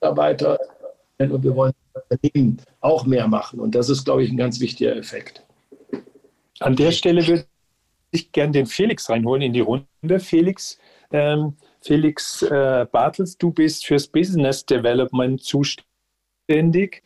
[0.00, 0.58] Mitarbeiter
[1.18, 1.72] und wir wollen
[2.80, 3.60] auch mehr machen.
[3.60, 5.44] Und das ist, glaube ich, ein ganz wichtiger Effekt.
[6.60, 7.46] An der Stelle würde
[8.10, 9.86] ich gerne den Felix reinholen in die Runde.
[10.18, 10.78] Felix,
[11.12, 17.02] ähm, Felix äh, Bartels, du bist fürs Business Development zuständig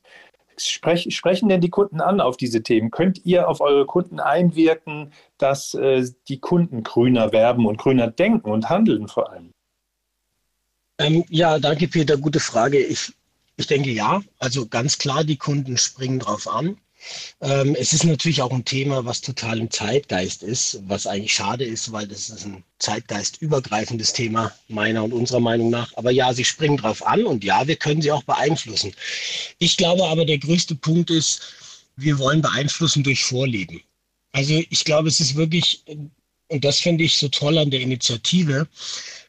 [0.59, 2.91] sprech, sprechen denn die Kunden an auf diese Themen?
[2.91, 8.51] Könnt ihr auf eure Kunden einwirken, dass äh, die Kunden grüner werben und grüner denken
[8.51, 9.53] und handeln vor allem?
[11.03, 12.79] Ähm, ja, danke Peter, gute Frage.
[12.79, 13.13] Ich,
[13.57, 14.23] Ich denke ja.
[14.39, 16.77] Also ganz klar, die Kunden springen drauf an.
[17.41, 21.65] Ähm, es ist natürlich auch ein Thema, was total im Zeitgeist ist, was eigentlich schade
[21.65, 25.93] ist, weil das ist ein zeitgeistübergreifendes Thema meiner und unserer Meinung nach.
[25.97, 28.95] Aber ja, sie springen drauf an und ja, wir können sie auch beeinflussen.
[29.59, 31.43] Ich glaube aber, der größte Punkt ist,
[31.97, 33.83] wir wollen beeinflussen durch Vorleben.
[34.33, 35.83] Also ich glaube, es ist wirklich,
[36.49, 38.69] und das finde ich so toll an der Initiative,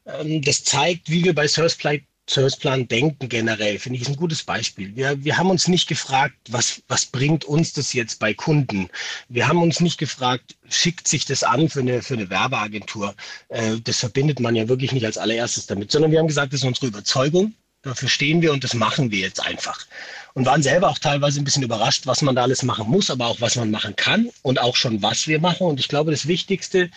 [0.06, 4.96] das zeigt, wie wir bei Surfplan Serviceplan denken generell, finde ich, ist ein gutes Beispiel.
[4.96, 8.90] Wir, wir haben uns nicht gefragt, was, was bringt uns das jetzt bei Kunden?
[9.28, 13.14] Wir haben uns nicht gefragt, schickt sich das an für eine, für eine Werbeagentur?
[13.50, 16.62] Äh, das verbindet man ja wirklich nicht als allererstes damit, sondern wir haben gesagt, das
[16.62, 19.86] ist unsere Überzeugung, dafür stehen wir und das machen wir jetzt einfach.
[20.34, 23.28] Und waren selber auch teilweise ein bisschen überrascht, was man da alles machen muss, aber
[23.28, 25.68] auch was man machen kann und auch schon was wir machen.
[25.68, 26.90] Und ich glaube, das Wichtigste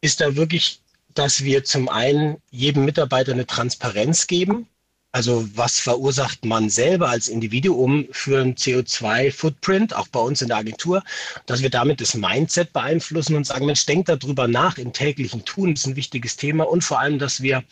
[0.00, 0.80] ist da wirklich
[1.14, 4.66] dass wir zum einen jedem Mitarbeiter eine Transparenz geben.
[5.12, 10.58] Also was verursacht man selber als Individuum für einen CO2-Footprint, auch bei uns in der
[10.58, 11.02] Agentur,
[11.46, 15.74] dass wir damit das Mindset beeinflussen und sagen, Mensch, denkt darüber nach im täglichen Tun,
[15.74, 17.64] das ist ein wichtiges Thema und vor allem, dass wir,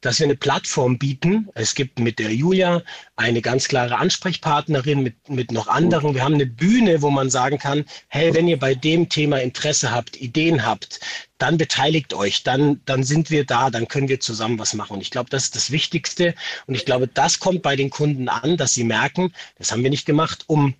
[0.00, 1.48] dass wir eine Plattform bieten.
[1.54, 2.82] Es gibt mit der Julia
[3.14, 6.14] eine ganz klare Ansprechpartnerin mit, mit noch anderen.
[6.14, 9.92] Wir haben eine Bühne, wo man sagen kann, hey, wenn ihr bei dem Thema Interesse
[9.92, 10.98] habt, Ideen habt,
[11.42, 14.94] dann beteiligt euch, dann, dann sind wir da, dann können wir zusammen was machen.
[14.94, 16.34] Und ich glaube, das ist das Wichtigste.
[16.66, 19.90] Und ich glaube, das kommt bei den Kunden an, dass sie merken, das haben wir
[19.90, 20.74] nicht gemacht, um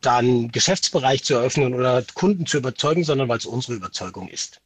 [0.00, 4.60] da einen Geschäftsbereich zu eröffnen oder Kunden zu überzeugen, sondern weil es unsere Überzeugung ist.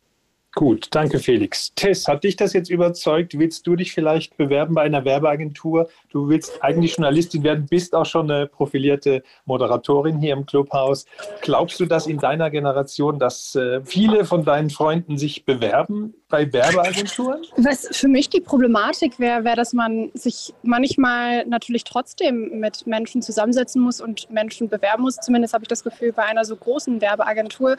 [0.56, 1.74] Gut, danke Felix.
[1.74, 3.38] Tess, hat dich das jetzt überzeugt?
[3.38, 5.90] Willst du dich vielleicht bewerben bei einer Werbeagentur?
[6.08, 11.04] Du willst eigentlich Journalistin werden, bist auch schon eine profilierte Moderatorin hier im Clubhaus.
[11.42, 16.52] Glaubst du, dass in deiner Generation, dass äh, viele von deinen Freunden sich bewerben bei
[16.52, 17.42] Werbeagenturen?
[17.56, 23.22] Was für mich die Problematik wäre, wäre, dass man sich manchmal natürlich trotzdem mit Menschen
[23.22, 25.16] zusammensetzen muss und Menschen bewerben muss.
[25.16, 27.76] Zumindest habe ich das Gefühl bei einer so großen Werbeagentur,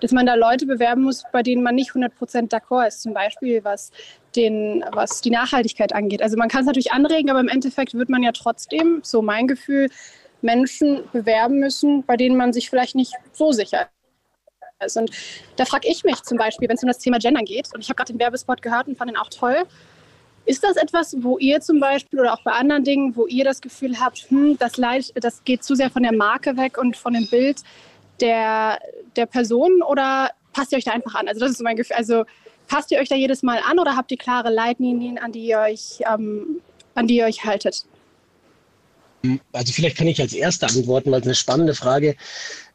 [0.00, 3.02] dass man da Leute bewerben muss, bei denen man nicht 100 Prozent d'accord ist.
[3.02, 3.90] Zum Beispiel was,
[4.36, 6.22] den, was die Nachhaltigkeit angeht.
[6.22, 9.48] Also man kann es natürlich anregen, aber im Endeffekt wird man ja trotzdem, so mein
[9.48, 9.88] Gefühl,
[10.42, 13.88] Menschen bewerben müssen, bei denen man sich vielleicht nicht so sicher
[14.84, 14.96] ist.
[14.96, 15.10] Und
[15.56, 17.88] da frage ich mich zum Beispiel, wenn es um das Thema Gender geht, und ich
[17.88, 19.64] habe gerade den Werbespot gehört und fand ihn auch toll,
[20.46, 23.60] ist das etwas, wo ihr zum Beispiel oder auch bei anderen Dingen, wo ihr das
[23.60, 27.12] Gefühl habt, hm, das, Leid, das geht zu sehr von der Marke weg und von
[27.12, 27.62] dem Bild
[28.20, 28.78] der,
[29.16, 31.28] der Person oder passt ihr euch da einfach an?
[31.28, 31.96] Also das ist mein Gefühl.
[31.96, 32.24] Also
[32.68, 35.58] passt ihr euch da jedes Mal an oder habt ihr klare Leitlinien, an die ihr
[35.58, 36.60] euch, ähm,
[36.94, 37.84] an die ihr euch haltet?
[39.52, 42.16] Also vielleicht kann ich als Erster antworten, weil es eine spannende Frage.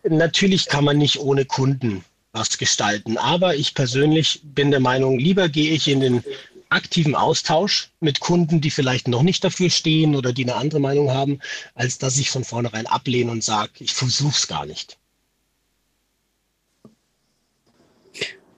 [0.08, 5.50] Natürlich kann man nicht ohne Kunden was gestalten, aber ich persönlich bin der Meinung, lieber
[5.50, 6.24] gehe ich in den
[6.70, 11.12] aktiven Austausch mit Kunden, die vielleicht noch nicht dafür stehen oder die eine andere Meinung
[11.12, 11.40] haben,
[11.74, 14.98] als dass ich von vornherein ablehne und sage, ich versuche es gar nicht.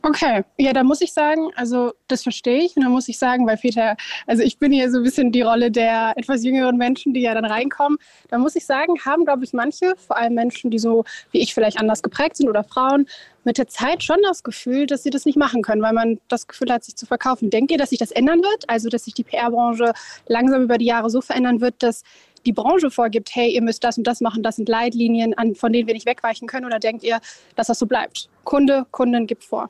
[0.08, 3.46] Okay, ja, da muss ich sagen, also das verstehe ich und da muss ich sagen,
[3.46, 7.14] weil Peter, also ich bin hier so ein bisschen die Rolle der etwas jüngeren Menschen,
[7.14, 7.98] die ja dann reinkommen.
[8.30, 11.54] Da muss ich sagen, haben, glaube ich, manche, vor allem Menschen, die so wie ich
[11.54, 13.06] vielleicht anders geprägt sind oder Frauen,
[13.44, 16.48] mit der Zeit schon das Gefühl, dass sie das nicht machen können, weil man das
[16.48, 17.50] Gefühl hat, sich zu verkaufen.
[17.50, 18.70] Denkt ihr, dass sich das ändern wird?
[18.70, 19.92] Also, dass sich die PR-Branche
[20.28, 22.04] langsam über die Jahre so verändern wird, dass
[22.46, 25.74] die Branche vorgibt, hey, ihr müsst das und das machen, das sind Leitlinien, an, von
[25.74, 26.66] denen wir nicht wegweichen können?
[26.66, 27.20] Oder denkt ihr,
[27.58, 28.30] dass das so bleibt?
[28.46, 29.70] Kunde, Kundin gibt vor.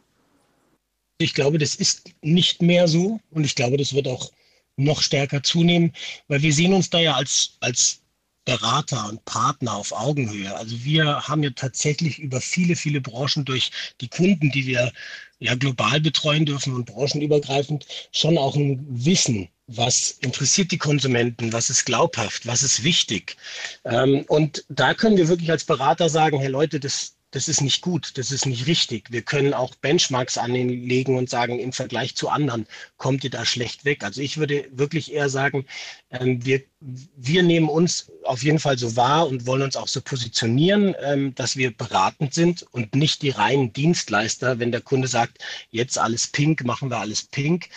[1.18, 4.32] Ich glaube, das ist nicht mehr so und ich glaube, das wird auch
[4.76, 5.94] noch stärker zunehmen,
[6.28, 8.02] weil wir sehen uns da ja als, als
[8.48, 10.56] Berater und Partner auf Augenhöhe.
[10.56, 14.94] Also wir haben ja tatsächlich über viele, viele Branchen durch die Kunden, die wir
[15.40, 21.70] ja global betreuen dürfen und branchenübergreifend, schon auch ein Wissen, was interessiert die Konsumenten, was
[21.70, 23.36] ist glaubhaft, was ist wichtig.
[23.84, 27.84] Ähm, und da können wir wirklich als Berater sagen, hey Leute, das, das ist nicht
[27.84, 29.12] gut, das ist nicht richtig.
[29.12, 32.66] Wir können auch Benchmarks anlegen und sagen, im Vergleich zu anderen
[32.98, 34.04] kommt ihr da schlecht weg.
[34.04, 35.68] Also ich würde wirklich eher sagen,
[36.10, 40.02] ähm, wir, wir nehmen uns auf jeden Fall so wahr und wollen uns auch so
[40.02, 45.38] positionieren, ähm, dass wir beratend sind und nicht die reinen Dienstleister, wenn der Kunde sagt,
[45.70, 47.70] jetzt alles pink, machen wir alles pink,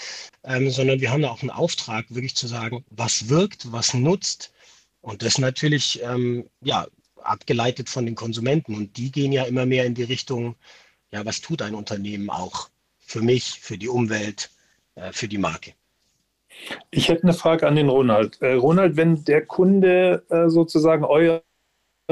[0.42, 4.54] ähm, sondern wir haben auch einen Auftrag, wirklich zu sagen, was wirkt, was nutzt.
[5.02, 6.86] Und das natürlich, ähm, ja,
[7.22, 8.74] abgeleitet von den Konsumenten.
[8.74, 10.56] Und die gehen ja immer mehr in die Richtung,
[11.12, 14.50] ja, was tut ein Unternehmen auch für mich, für die Umwelt,
[14.94, 15.72] äh, für die Marke?
[16.90, 18.40] Ich hätte eine Frage an den Ronald.
[18.40, 21.42] Äh, Ronald, wenn der Kunde äh, sozusagen euer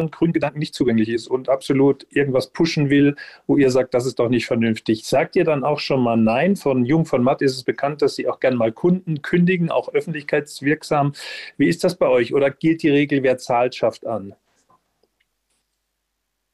[0.07, 3.16] grünen Gedanken nicht zugänglich ist und absolut irgendwas pushen will,
[3.49, 5.05] wo ihr sagt, das ist doch nicht vernünftig.
[5.05, 6.55] Sagt ihr dann auch schon mal Nein?
[6.55, 9.88] Von Jung von Matt ist es bekannt, dass sie auch gerne mal Kunden kündigen, auch
[9.92, 11.14] öffentlichkeitswirksam.
[11.57, 12.33] Wie ist das bei euch?
[12.33, 14.35] Oder gilt die Regel, wer zahlt, schafft an?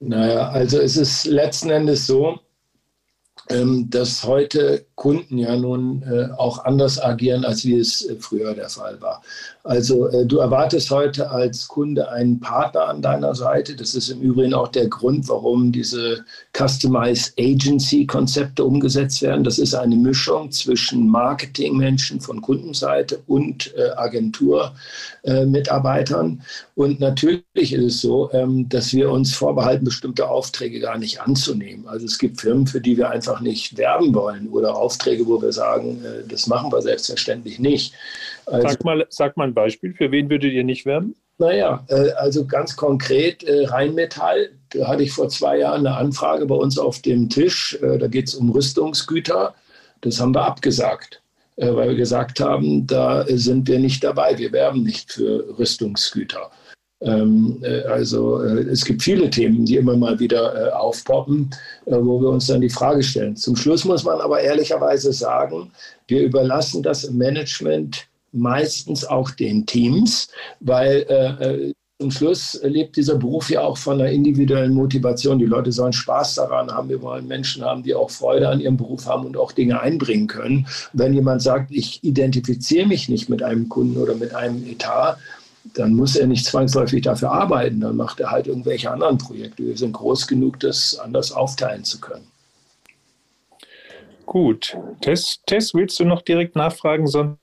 [0.06, 2.38] Naja, also es ist letzten Endes so,
[3.50, 8.54] ähm, dass heute Kunden ja nun äh, auch anders agieren, als wie es äh, früher
[8.54, 9.22] der Fall war.
[9.64, 13.76] Also äh, du erwartest heute als Kunde einen Partner an deiner Seite.
[13.76, 16.24] Das ist im Übrigen auch der Grund, warum diese
[16.56, 19.44] Customized Agency Konzepte umgesetzt werden.
[19.44, 26.40] Das ist eine Mischung zwischen Marketingmenschen von Kundenseite und Agenturmitarbeitern.
[26.74, 31.86] Und natürlich ist es so, ähm, dass wir uns vorbehalten, bestimmte Aufträge gar nicht anzunehmen.
[31.86, 35.52] Also es gibt Firmen, für die wir einfach nicht werben wollen oder Aufträge, wo wir
[35.52, 37.94] sagen, äh, das machen wir selbstverständlich nicht.
[38.46, 41.14] Also, sag, mal, sag mal ein Beispiel, für wen würdet ihr nicht werben?
[41.38, 44.50] Naja, äh, also ganz konkret äh, Rheinmetall.
[44.70, 47.78] Da hatte ich vor zwei Jahren eine Anfrage bei uns auf dem Tisch.
[47.80, 49.54] Da geht es um Rüstungsgüter.
[50.00, 51.22] Das haben wir abgesagt,
[51.56, 54.36] weil wir gesagt haben, da sind wir nicht dabei.
[54.36, 56.50] Wir werben nicht für Rüstungsgüter.
[57.00, 61.50] Ähm, äh, also äh, es gibt viele Themen, die immer mal wieder äh, aufpoppen,
[61.86, 63.36] wo wir uns dann die Frage stellen.
[63.36, 65.70] Zum Schluss muss man aber ehrlicherweise sagen,
[66.08, 70.28] wir überlassen das Management meistens auch den Teams,
[70.60, 75.38] weil zum Schluss lebt dieser Beruf ja auch von einer individuellen Motivation.
[75.38, 76.88] Die Leute sollen Spaß daran haben.
[76.88, 80.26] Wir wollen Menschen haben, die auch Freude an ihrem Beruf haben und auch Dinge einbringen
[80.26, 80.66] können.
[80.92, 85.18] Wenn jemand sagt, ich identifiziere mich nicht mit einem Kunden oder mit einem Etat,
[85.72, 89.64] dann muss er nicht zwangsläufig dafür arbeiten, dann macht er halt irgendwelche anderen Projekte.
[89.64, 92.26] Wir sind groß genug, das anders aufteilen zu können.
[94.26, 94.76] Gut.
[95.00, 97.06] Tess, Tess willst du noch direkt nachfragen?
[97.06, 97.38] Sonst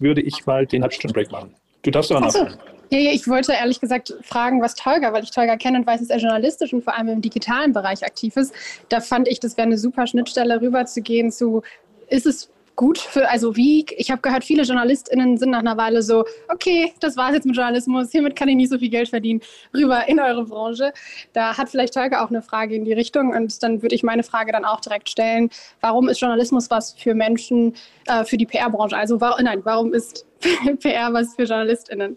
[0.00, 1.54] würde ich mal den Halbstunden-Break machen.
[1.82, 2.56] Du darfst auch nachfragen.
[2.90, 6.00] Ja, ja, ich wollte ehrlich gesagt fragen, was Tolga, weil ich Tolga kenne und weiß,
[6.00, 8.54] dass er journalistisch und vor allem im digitalen Bereich aktiv ist.
[8.88, 11.62] Da fand ich, das wäre eine super Schnittstelle rüberzugehen zu,
[12.08, 16.02] ist es gut für, also wie, ich habe gehört, viele JournalistInnen sind nach einer Weile
[16.02, 19.40] so, okay, das war's jetzt mit Journalismus, hiermit kann ich nicht so viel Geld verdienen,
[19.74, 20.92] rüber in eure Branche.
[21.32, 24.22] Da hat vielleicht Tolga auch eine Frage in die Richtung und dann würde ich meine
[24.22, 27.74] Frage dann auch direkt stellen, warum ist Journalismus was für Menschen,
[28.06, 28.96] äh, für die PR-Branche?
[28.96, 30.26] Also warum, nein, warum ist
[30.80, 32.16] PR was für JournalistInnen?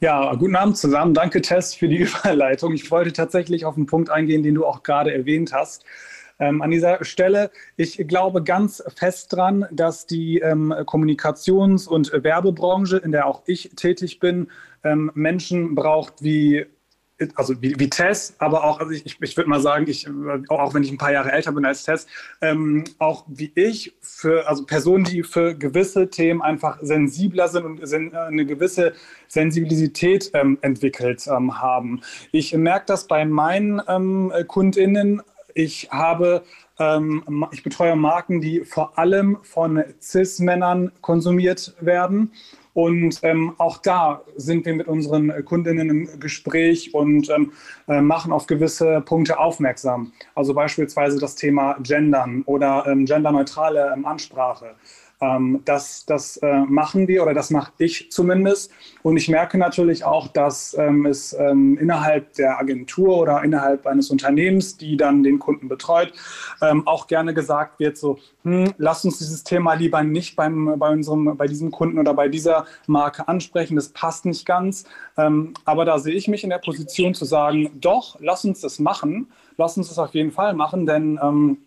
[0.00, 1.14] Ja, guten Abend zusammen.
[1.14, 2.74] Danke, Tess, für die Überleitung.
[2.74, 5.84] Ich wollte tatsächlich auf einen Punkt eingehen, den du auch gerade erwähnt hast.
[6.38, 12.96] Ähm, an dieser Stelle, ich glaube ganz fest dran, dass die ähm, Kommunikations- und Werbebranche,
[12.96, 14.48] in der auch ich tätig bin,
[14.82, 16.66] ähm, Menschen braucht wie
[17.36, 20.08] also wie, wie Tess, aber auch, also ich, ich würde mal sagen, ich,
[20.48, 22.06] auch wenn ich ein paar Jahre älter bin als Tess,
[22.40, 27.86] ähm, auch wie ich, für, also Personen, die für gewisse Themen einfach sensibler sind und
[27.86, 28.94] sen, äh, eine gewisse
[29.28, 32.00] Sensibilität ähm, entwickelt ähm, haben.
[32.32, 35.22] Ich merke das bei meinen ähm, KundInnen
[35.54, 36.42] ich habe,
[36.78, 42.32] ähm, ich betreue Marken, die vor allem von CIS-Männern konsumiert werden.
[42.74, 47.52] Und ähm, auch da sind wir mit unseren Kundinnen im Gespräch und ähm,
[47.86, 50.12] äh, machen auf gewisse Punkte aufmerksam.
[50.34, 54.74] Also beispielsweise das Thema Gendern oder ähm, genderneutrale ähm, Ansprache.
[55.24, 58.70] Ähm, das das äh, machen wir oder das mache ich zumindest.
[59.02, 64.10] Und ich merke natürlich auch, dass ähm, es ähm, innerhalb der Agentur oder innerhalb eines
[64.10, 66.12] Unternehmens, die dann den Kunden betreut,
[66.62, 70.90] ähm, auch gerne gesagt wird, so, hm, lass uns dieses Thema lieber nicht beim, bei,
[70.90, 74.84] unserem, bei diesem Kunden oder bei dieser Marke ansprechen, das passt nicht ganz.
[75.16, 78.78] Ähm, aber da sehe ich mich in der Position zu sagen, doch, lass uns das
[78.78, 81.58] machen, lass uns das auf jeden Fall machen, denn ähm,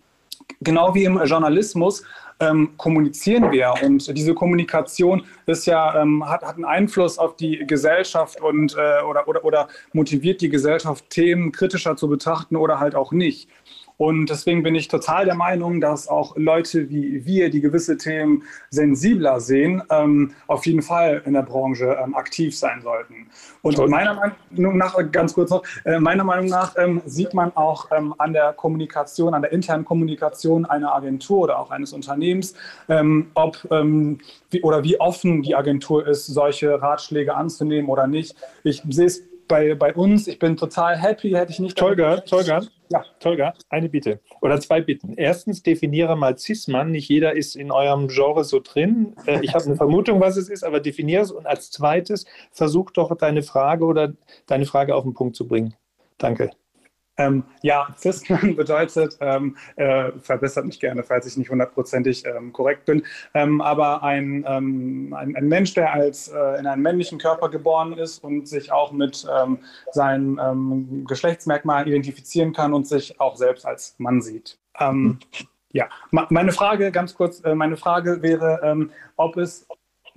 [0.62, 2.04] genau wie im Journalismus
[2.40, 3.74] ähm, kommunizieren wir.
[3.82, 9.04] Und diese Kommunikation ist ja, ähm, hat, hat einen Einfluss auf die Gesellschaft und äh,
[9.04, 13.50] oder, oder, oder motiviert die Gesellschaft, Themen kritischer zu betrachten oder halt auch nicht.
[13.98, 18.44] Und deswegen bin ich total der Meinung, dass auch Leute wie wir, die gewisse Themen
[18.70, 23.28] sensibler sehen, ähm, auf jeden Fall in der Branche ähm, aktiv sein sollten.
[23.64, 24.14] Und meiner
[24.52, 28.34] Meinung nach, ganz kurz noch, äh, meiner Meinung nach ähm, sieht man auch ähm, an
[28.34, 32.54] der Kommunikation, an der internen Kommunikation einer Agentur oder auch eines Unternehmens,
[32.90, 34.20] ähm, ob ähm,
[34.52, 38.36] wie, oder wie offen die Agentur ist, solche Ratschläge anzunehmen oder nicht.
[38.64, 41.78] Ich sehe es bei, bei uns, ich bin total happy, hätte ich nicht.
[41.78, 45.14] Tolga, Tolga, ja, Tolga, eine Bitte oder zwei Bitten.
[45.16, 46.92] Erstens, definiere mal Cis-Mann.
[46.92, 49.16] Nicht jeder ist in eurem Genre so drin.
[49.26, 51.32] Äh, ich habe eine Vermutung, was es ist, aber definiere es.
[51.32, 54.14] Und als zweites, versuch doch deine Frage oder
[54.46, 55.76] deine Frage auf den Punkt zu bringen.
[56.18, 56.52] Danke.
[57.18, 62.86] Ähm, ja, Cis-Mann bedeutet, ähm, äh, verbessert mich gerne, falls ich nicht hundertprozentig ähm, korrekt
[62.86, 63.04] bin,
[63.34, 67.94] ähm, aber ein, ähm, ein, ein, Mensch, der als äh, in einem männlichen Körper geboren
[67.94, 69.60] ist und sich auch mit ähm,
[69.92, 74.60] seinen Geschlechtsmerkmalen identifizieren kann und sich auch selbst als Mann sieht.
[75.72, 79.68] ja, meine Frage, ganz kurz, äh, meine Frage wäre, ob es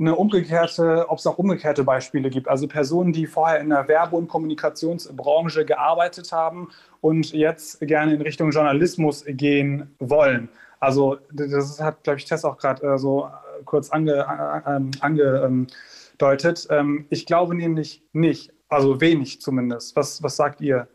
[0.00, 2.48] eine umgekehrte, ob es auch umgekehrte Beispiele gibt.
[2.48, 6.70] Also Personen, die vorher in der Werbe- und Kommunikationsbranche gearbeitet haben
[7.00, 10.48] und jetzt gerne in Richtung Journalismus gehen wollen.
[10.80, 14.90] Also das hat, glaube ich, Tess auch gerade äh, so äh, kurz ange, äh, ähm,
[15.00, 16.66] angedeutet.
[16.70, 19.94] Ähm, ich glaube nämlich nicht, also wenig zumindest.
[19.94, 20.88] Was, was sagt ihr?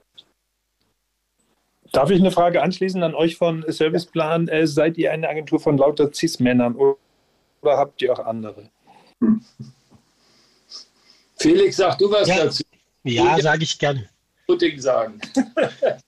[1.92, 4.48] Darf ich eine Frage anschließen an euch von Serviceplan?
[4.48, 8.72] Äh, seid ihr eine Agentur von lauter Cis-Männern oder habt ihr auch andere?
[11.38, 12.46] Felix, sag du was ja.
[12.46, 12.64] dazu.
[13.04, 14.08] Ja, sage ich gern.
[14.78, 15.22] sagen.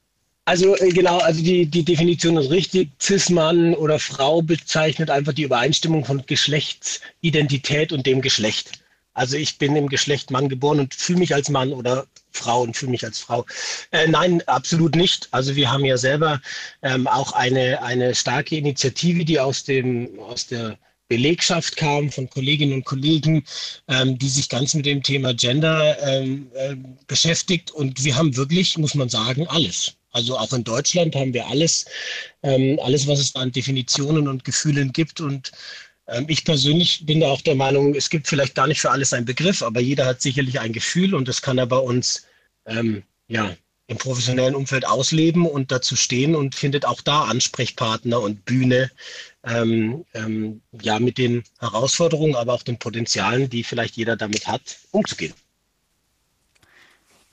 [0.48, 2.92] Also äh, genau, also die, die Definition ist richtig.
[3.02, 8.80] Cis-Mann oder Frau bezeichnet einfach die Übereinstimmung von Geschlechtsidentität und dem Geschlecht.
[9.14, 12.78] Also ich bin im Geschlecht Mann geboren und fühle mich als Mann oder Frau und
[12.78, 13.46] fühle mich als Frau.
[13.92, 15.28] Äh, nein, absolut nicht.
[15.32, 16.42] Also wir haben ja selber
[16.82, 20.78] ähm, auch eine, eine starke Initiative, die aus, dem, aus der
[21.08, 23.44] Belegschaft kam, von Kolleginnen und Kollegen,
[23.88, 26.76] ähm, die sich ganz mit dem Thema Gender ähm, äh,
[27.08, 27.72] beschäftigt.
[27.72, 29.94] Und wir haben wirklich, muss man sagen, alles.
[30.12, 31.86] Also auch in Deutschland haben wir alles,
[32.44, 35.22] ähm, alles, was es an Definitionen und Gefühlen gibt.
[35.22, 35.52] Und
[36.08, 39.14] ähm, ich persönlich bin da auch der Meinung, es gibt vielleicht gar nicht für alles
[39.14, 42.26] einen Begriff, aber jeder hat sicherlich ein Gefühl und das kann er bei uns
[42.66, 43.56] ähm, ja,
[43.88, 48.92] im professionellen Umfeld ausleben und dazu stehen und findet auch da Ansprechpartner und Bühne,
[49.46, 54.80] ähm, ähm, ja, mit den Herausforderungen, aber auch den Potenzialen, die vielleicht jeder damit hat,
[54.92, 55.34] umzugehen.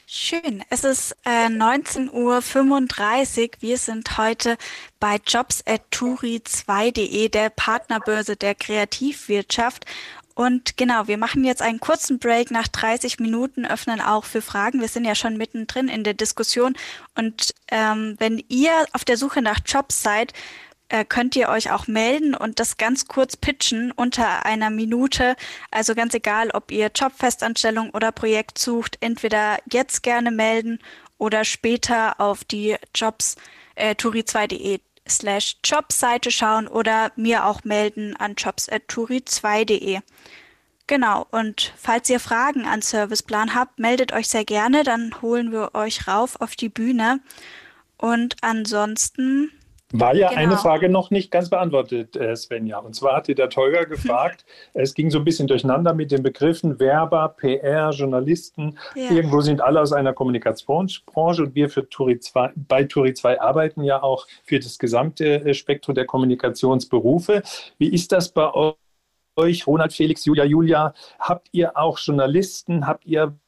[0.07, 0.63] Schön.
[0.71, 2.41] Es ist äh, 19.35 Uhr.
[3.59, 4.57] Wir sind heute
[5.01, 9.87] bei jobs.turi2.de, der Partnerbörse der Kreativwirtschaft.
[10.35, 14.81] Und genau, wir machen jetzt einen kurzen Break nach 30 Minuten, öffnen auch für Fragen.
[14.81, 16.75] Wir sind ja schon mittendrin in der Diskussion.
[17.15, 20.33] Und ähm, wenn ihr auf der Suche nach Jobs seid,
[20.89, 25.37] äh, könnt ihr euch auch melden und das ganz kurz pitchen unter einer Minute.
[25.71, 30.81] Also ganz egal, ob ihr Jobfestanstellung oder Projekt sucht, entweder jetzt gerne melden
[31.17, 33.37] oder später auf die Jobs
[33.77, 40.01] äh, turi2.de slash Jobseite schauen oder mir auch melden an jobs.turi2.de.
[40.87, 45.75] Genau, und falls ihr Fragen an Serviceplan habt, meldet euch sehr gerne, dann holen wir
[45.75, 47.21] euch rauf auf die Bühne.
[47.97, 49.51] Und ansonsten
[50.01, 50.41] war ja genau.
[50.41, 52.79] eine Frage noch nicht ganz beantwortet, äh, Svenja.
[52.79, 56.81] Und zwar hatte der Tolga gefragt, es ging so ein bisschen durcheinander mit den Begriffen
[56.81, 58.77] Werber, PR, Journalisten.
[58.97, 59.11] Ja.
[59.11, 63.85] Irgendwo sind alle aus einer Kommunikationsbranche und wir für Turi 2, bei Turi 2 arbeiten
[63.85, 67.43] ja auch für das gesamte äh, Spektrum der Kommunikationsberufe.
[67.79, 68.51] Wie ist das bei
[69.37, 70.93] euch, Ronald, Felix, Julia, Julia?
[71.21, 72.87] Habt ihr auch Journalisten?
[72.87, 73.39] Habt ihr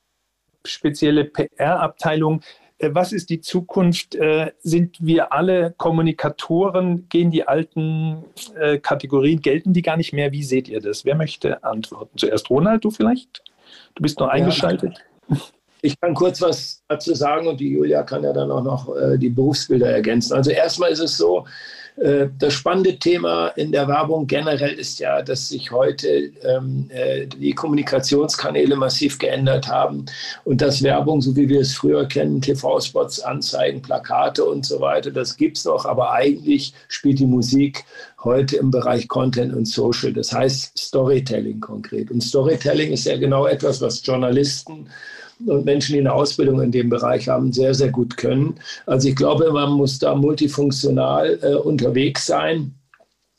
[0.65, 2.43] spezielle PR-Abteilungen?
[2.79, 4.15] Äh, was ist die Zukunft?
[4.15, 7.09] Äh, sind wir alle Kommunikatoren?
[7.09, 8.25] Gehen die alten
[8.55, 10.33] äh, Kategorien, gelten die gar nicht mehr?
[10.33, 11.05] Wie seht ihr das?
[11.05, 12.19] Wer möchte antworten?
[12.19, 13.43] Zuerst Ronald, du vielleicht?
[13.95, 15.05] Du bist noch eingeschaltet.
[15.29, 15.37] Ja.
[15.87, 19.29] Ich kann kurz was dazu sagen und die Julia kann ja dann auch noch die
[19.29, 20.35] Berufsbilder ergänzen.
[20.35, 21.45] Also erstmal ist es so,
[21.97, 27.27] äh, das spannende Thema in der Werbung generell ist ja, dass sich heute ähm, äh,
[27.27, 30.05] die Kommunikationskanäle massiv geändert haben
[30.45, 35.11] und dass Werbung, so wie wir es früher kennen, TV-Spots, Anzeigen, Plakate und so weiter,
[35.11, 37.85] das gibt es noch, aber eigentlich spielt die Musik
[38.23, 42.11] heute im Bereich Content und Social, das heißt Storytelling konkret.
[42.11, 44.89] Und Storytelling ist ja genau etwas, was Journalisten
[45.45, 48.55] und Menschen, die eine Ausbildung in dem Bereich haben, sehr, sehr gut können.
[48.87, 52.75] Also ich glaube, man muss da multifunktional äh, unterwegs sein.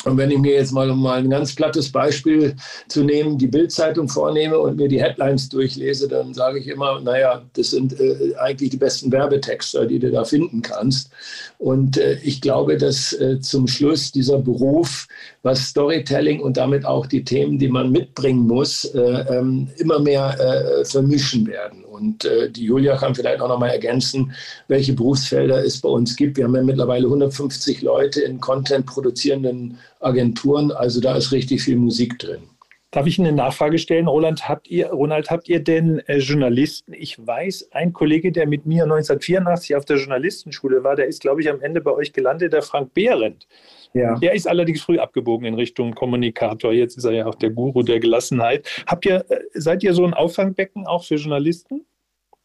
[0.06, 2.56] Und wenn ich mir jetzt mal, um mal ein ganz plattes Beispiel
[2.88, 7.44] zu nehmen, die Bildzeitung vornehme und mir die Headlines durchlese, dann sage ich immer, naja,
[7.54, 11.10] das sind äh, eigentlich die besten Werbetexte, die du da finden kannst.
[11.58, 15.08] Und äh, ich glaube, dass äh, zum Schluss dieser Beruf,
[15.42, 20.38] was Storytelling und damit auch die Themen, die man mitbringen muss, äh, ähm, immer mehr
[20.40, 21.84] äh, vermischen werden.
[21.98, 24.34] Und äh, die Julia kann vielleicht auch noch mal ergänzen,
[24.68, 26.38] welche Berufsfelder es bei uns gibt.
[26.38, 30.72] Wir haben ja mittlerweile 150 Leute in Content produzierenden Agenturen.
[30.72, 32.44] Also da ist richtig viel Musik drin.
[32.92, 34.08] Darf ich eine Nachfrage stellen?
[34.08, 36.94] Roland, habt ihr, Ronald, habt ihr denn äh, Journalisten?
[36.94, 41.42] Ich weiß, ein Kollege, der mit mir 1984 auf der Journalistenschule war, der ist, glaube
[41.42, 43.48] ich, am Ende bei euch gelandet, der Frank Behrendt.
[43.94, 44.16] Ja.
[44.16, 46.74] Der ist allerdings früh abgebogen in Richtung Kommunikator.
[46.74, 48.68] Jetzt ist er ja auch der Guru der Gelassenheit.
[48.86, 51.86] Habt ihr, äh, seid ihr so ein Auffangbecken auch für Journalisten?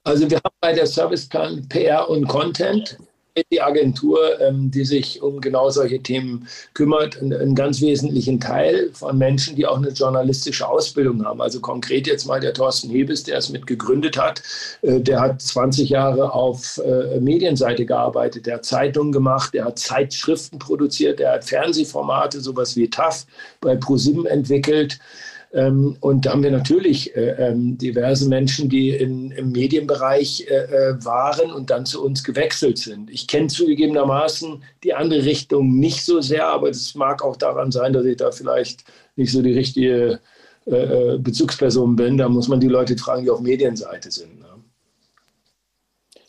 [0.04, 2.98] Also wir haben bei der Serviceplan PR und Content
[3.50, 9.16] die Agentur, ähm, die sich um genau solche Themen kümmert, einen ganz wesentlichen Teil von
[9.16, 11.40] Menschen, die auch eine journalistische Ausbildung haben.
[11.40, 14.42] Also konkret jetzt mal der Thorsten Hebes, der es mit gegründet hat,
[14.82, 19.78] äh, der hat 20 Jahre auf äh, Medienseite gearbeitet, der hat Zeitungen gemacht, der hat
[19.78, 23.26] Zeitschriften produziert, der hat Fernsehformate, sowas wie TAF
[23.60, 24.98] bei ProSieben entwickelt.
[25.54, 30.54] Ähm, und da haben wir natürlich äh, ähm, diverse Menschen, die in, im Medienbereich äh,
[30.54, 33.10] äh, waren und dann zu uns gewechselt sind.
[33.10, 37.92] Ich kenne zugegebenermaßen die andere Richtung nicht so sehr, aber es mag auch daran sein,
[37.92, 38.84] dass ich da vielleicht
[39.16, 40.20] nicht so die richtige
[40.64, 42.18] Bezugsperson bin.
[42.18, 44.38] Da muss man die Leute fragen, die auf Medienseite sind.
[44.38, 44.46] Ne?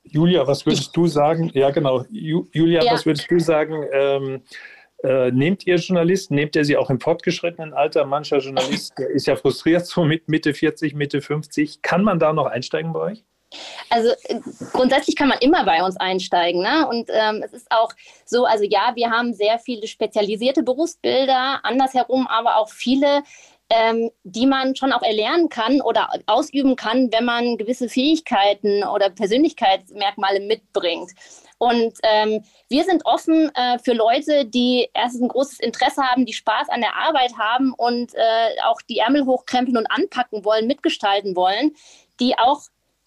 [0.06, 1.52] Julia, was würdest du sagen?
[1.54, 2.04] Ja, genau.
[2.10, 2.94] Julia, ja.
[2.94, 3.84] was würdest du sagen?
[3.92, 4.42] Ähm,
[5.04, 8.06] äh, nehmt ihr Journalisten, nehmt ihr sie auch im fortgeschrittenen Alter?
[8.06, 11.82] Mancher Journalist der ist ja frustriert, so mit Mitte 40, Mitte 50.
[11.82, 13.24] Kann man da noch einsteigen bei euch?
[13.90, 14.40] Also äh,
[14.72, 16.62] grundsätzlich kann man immer bei uns einsteigen.
[16.62, 16.88] Ne?
[16.88, 17.92] Und ähm, es ist auch
[18.26, 23.24] so, also ja, wir haben sehr viele spezialisierte Berufsbilder, andersherum aber auch viele,
[23.70, 29.10] ähm, die man schon auch erlernen kann oder ausüben kann, wenn man gewisse Fähigkeiten oder
[29.10, 31.12] Persönlichkeitsmerkmale mitbringt.
[31.64, 36.34] Und ähm, wir sind offen äh, für Leute, die erstens ein großes Interesse haben, die
[36.34, 41.38] Spaß an der Arbeit haben und äh, auch die Ärmel hochkrempeln und anpacken wollen, mitgestalten
[41.38, 41.72] wollen,
[42.20, 42.64] die auch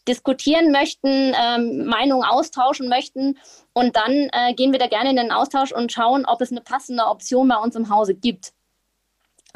[0.08, 3.38] diskutieren möchten, ähm, Meinungen austauschen möchten.
[3.74, 6.62] Und dann äh, gehen wir da gerne in den Austausch und schauen, ob es eine
[6.62, 8.54] passende Option bei uns im Hause gibt.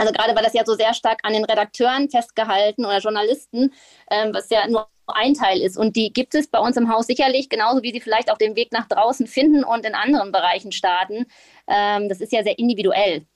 [0.01, 3.71] Also gerade weil das ja so sehr stark an den Redakteuren festgehalten oder Journalisten,
[4.11, 5.77] ähm, was ja nur ein Teil ist.
[5.77, 8.57] Und die gibt es bei uns im Haus sicherlich, genauso wie sie vielleicht auch den
[8.57, 11.27] Weg nach draußen finden und in anderen Bereichen starten.
[11.69, 13.27] Ähm, das ist ja sehr individuell.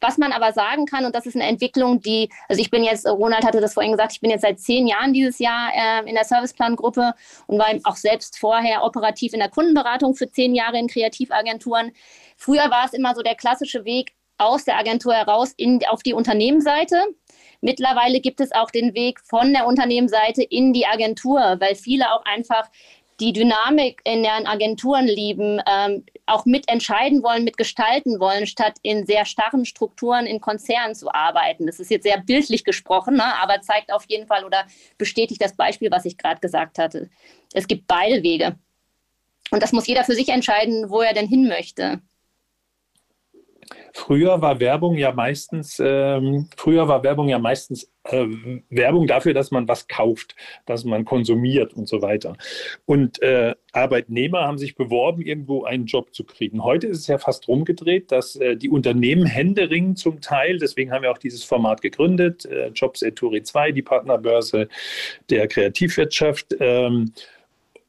[0.00, 3.06] Was man aber sagen kann, und das ist eine Entwicklung, die, also ich bin jetzt,
[3.06, 6.14] Ronald hatte das vorhin gesagt, ich bin jetzt seit zehn Jahren dieses Jahr äh, in
[6.14, 7.14] der Serviceplangruppe
[7.46, 11.92] und war auch selbst vorher operativ in der Kundenberatung für zehn Jahre in Kreativagenturen.
[12.36, 16.12] Früher war es immer so der klassische Weg aus der Agentur heraus in, auf die
[16.12, 16.96] Unternehmensseite.
[17.60, 22.24] Mittlerweile gibt es auch den Weg von der Unternehmensseite in die Agentur, weil viele auch
[22.24, 22.68] einfach
[23.20, 29.24] die Dynamik in deren Agenturen lieben, ähm, auch mitentscheiden wollen, mitgestalten wollen, statt in sehr
[29.24, 31.66] starren Strukturen in Konzernen zu arbeiten.
[31.66, 34.66] Das ist jetzt sehr bildlich gesprochen, ne, aber zeigt auf jeden Fall oder
[34.98, 37.08] bestätigt das Beispiel, was ich gerade gesagt hatte.
[37.52, 38.58] Es gibt beide Wege.
[39.50, 42.00] Und das muss jeder für sich entscheiden, wo er denn hin möchte.
[43.92, 48.26] Früher war Werbung ja meistens, ähm, früher war Werbung ja meistens äh,
[48.70, 50.34] Werbung dafür, dass man was kauft,
[50.66, 52.36] dass man konsumiert und so weiter.
[52.84, 56.62] Und äh, Arbeitnehmer haben sich beworben, irgendwo einen Job zu kriegen.
[56.62, 60.58] Heute ist es ja fast rumgedreht, dass äh, die Unternehmen händeringen zum Teil.
[60.58, 64.68] Deswegen haben wir auch dieses Format gegründet, äh, Jobs Eturi 2, die Partnerbörse
[65.30, 66.56] der Kreativwirtschaft.
[66.60, 67.12] Ähm,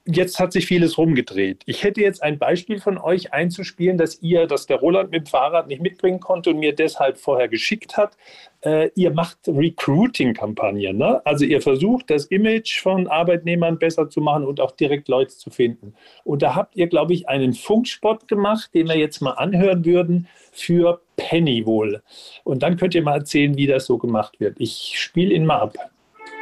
[0.06, 1.64] jetzt hat sich vieles rumgedreht.
[1.66, 5.26] Ich hätte jetzt ein Beispiel von euch einzuspielen, dass ihr, dass der Roland mit dem
[5.28, 8.16] Fahrrad nicht mitbringen konnte und mir deshalb vorher geschickt hat.
[8.62, 10.98] Äh, ihr macht Recruiting-Kampagnen.
[10.98, 11.22] Ne?
[11.26, 15.50] Also ihr versucht, das Image von Arbeitnehmern besser zu machen und auch direkt Leute zu
[15.50, 15.96] finden.
[16.24, 20.28] Und da habt ihr, glaube ich, einen Funkspot gemacht, den wir jetzt mal anhören würden
[20.52, 22.02] für Penny wohl.
[22.44, 24.60] Und dann könnt ihr mal erzählen, wie das so gemacht wird.
[24.60, 25.76] Ich spiele ihn mal ab.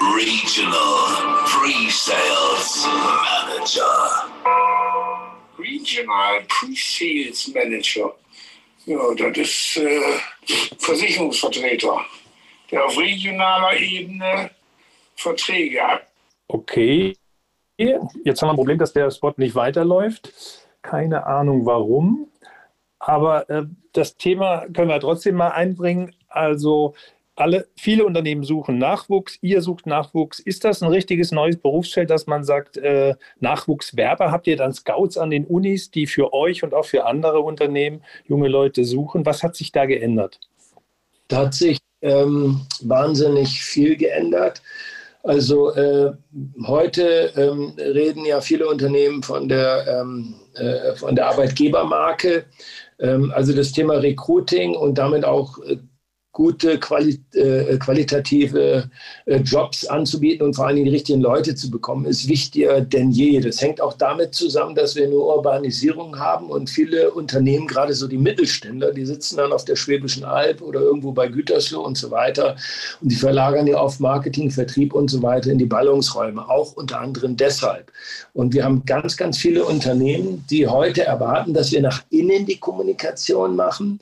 [0.02, 2.88] Regional Pre-Sales
[3.64, 4.28] Manager.
[5.58, 8.14] Regional Pre-Sales Manager.
[8.86, 10.20] Ja, das ist äh,
[10.78, 12.02] Versicherungsvertreter,
[12.70, 14.52] der auf regionaler Ebene
[15.16, 16.08] Verträge hat.
[16.50, 17.16] Okay.
[17.78, 20.34] Jetzt haben wir ein Problem, dass der Spot nicht weiterläuft.
[20.82, 22.28] Keine Ahnung warum.
[23.00, 26.14] Aber äh, das Thema können wir trotzdem mal einbringen.
[26.28, 26.96] Also
[27.36, 30.40] alle, viele Unternehmen suchen Nachwuchs, ihr sucht Nachwuchs.
[30.40, 34.32] Ist das ein richtiges neues Berufsfeld, dass man sagt, äh, Nachwuchswerber?
[34.32, 38.04] Habt ihr dann Scouts an den Unis, die für euch und auch für andere Unternehmen
[38.28, 39.26] junge Leute suchen?
[39.26, 40.40] Was hat sich da geändert?
[41.28, 44.62] Da hat sich ähm, wahnsinnig viel geändert.
[45.24, 46.12] Also äh,
[46.68, 52.46] heute ähm, reden ja viele Unternehmen von der, ähm, äh, von der Arbeitgebermarke.
[53.00, 55.78] Ähm, also das Thema Recruiting und damit auch äh,
[56.34, 58.90] gute Quali äh, qualitative
[59.26, 63.40] äh, Jobs anzubieten und vor allem die richtigen Leute zu bekommen, ist wichtiger denn je.
[63.40, 68.08] Das hängt auch damit zusammen, dass wir eine Urbanisierung haben und viele Unternehmen, gerade so
[68.08, 72.10] die Mittelständler, die sitzen dann auf der Schwäbischen Alb oder irgendwo bei Gütersloh und so
[72.10, 72.56] weiter
[73.02, 77.00] und die verlagern ja auf Marketing, Vertrieb und so weiter in die Ballungsräume, auch unter
[77.00, 77.92] anderem deshalb.
[78.34, 82.58] Und wir haben ganz, ganz viele Unternehmen, die heute erwarten, dass wir nach innen die
[82.58, 84.00] Kommunikation machen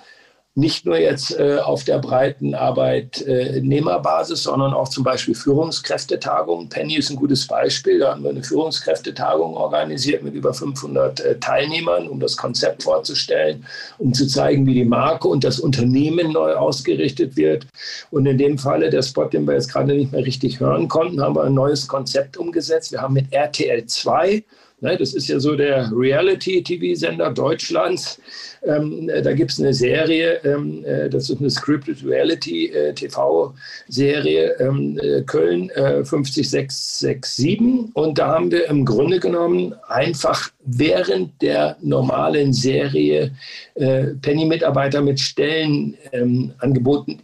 [0.54, 6.68] nicht nur jetzt äh, auf der breiten Arbeitnehmerbasis, sondern auch zum Beispiel Führungskräftetagungen.
[6.68, 8.00] Penny ist ein gutes Beispiel.
[8.00, 13.66] Da haben wir eine Führungskräftetagung organisiert mit über 500 äh, Teilnehmern, um das Konzept vorzustellen,
[13.98, 17.66] um zu zeigen, wie die Marke und das Unternehmen neu ausgerichtet wird.
[18.10, 21.22] Und in dem Falle, der Spot, den wir jetzt gerade nicht mehr richtig hören konnten,
[21.22, 22.92] haben wir ein neues Konzept umgesetzt.
[22.92, 24.44] Wir haben mit RTL 2
[24.84, 28.20] Ne, das ist ja so der Reality-TV-Sender Deutschlands.
[28.64, 34.64] Ähm, äh, da gibt es eine Serie, ähm, äh, das ist eine Scripted Reality-TV-Serie, äh,
[34.64, 37.90] ähm, äh, Köln äh, 50667.
[37.94, 43.32] Und da haben wir im Grunde genommen einfach während der normalen Serie
[43.76, 46.54] äh, Penny-Mitarbeiter mit Stellen ähm,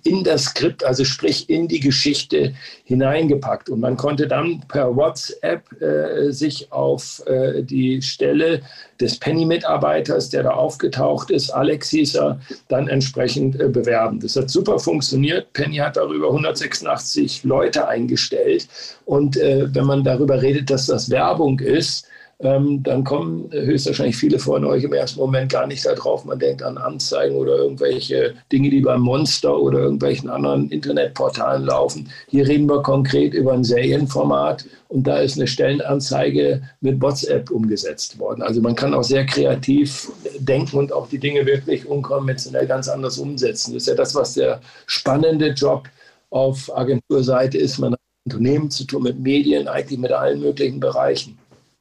[0.03, 2.53] in das Skript, also sprich in die Geschichte
[2.85, 3.69] hineingepackt.
[3.69, 8.61] Und man konnte dann per WhatsApp äh, sich auf äh, die Stelle
[8.99, 14.19] des Penny-Mitarbeiters, der da aufgetaucht ist, Alex hieß er, dann entsprechend äh, bewerben.
[14.19, 15.51] Das hat super funktioniert.
[15.53, 18.67] Penny hat darüber 186 Leute eingestellt.
[19.05, 22.07] Und äh, wenn man darüber redet, dass das Werbung ist,
[22.39, 26.23] ähm, dann kommen höchstwahrscheinlich viele von euch im ersten Moment gar nicht darauf.
[26.23, 32.09] Man denkt an Anzeigen oder irgendwelche Dinge, die beim Monster oder irgendwelchen anderen Internetportalen laufen.
[32.27, 38.19] Hier reden wir konkret über ein Serienformat und da ist eine Stellenanzeige mit WhatsApp umgesetzt
[38.19, 38.43] worden.
[38.43, 43.17] Also man kann auch sehr kreativ denken und auch die Dinge wirklich unkonventionell ganz anders
[43.17, 43.73] umsetzen.
[43.73, 45.89] Das ist ja das, was der spannende Job
[46.29, 47.79] auf Agenturseite ist.
[47.79, 51.39] Man hat Unternehmen zu tun, mit Medien, eigentlich mit allen möglichen Bereichen.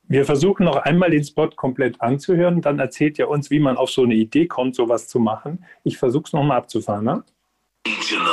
[0.08, 2.60] Wir versuchen noch einmal den Spot komplett anzuhören.
[2.60, 5.64] Dann erzählt er uns, wie man auf so eine Idee kommt, sowas zu machen.
[5.82, 7.04] Ich versuche es nochmal abzufahren.
[7.04, 7.24] Ne?
[7.88, 8.30] Regional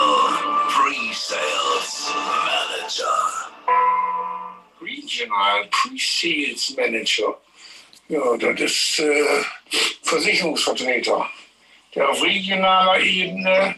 [0.70, 2.14] Pre-Sales
[2.46, 3.16] Manager.
[4.82, 7.42] Regional Pre-Sales Manager.
[8.08, 9.24] Ja, das ist äh,
[10.04, 11.26] Versicherungsvertreter,
[11.96, 13.76] der auf regionaler Ebene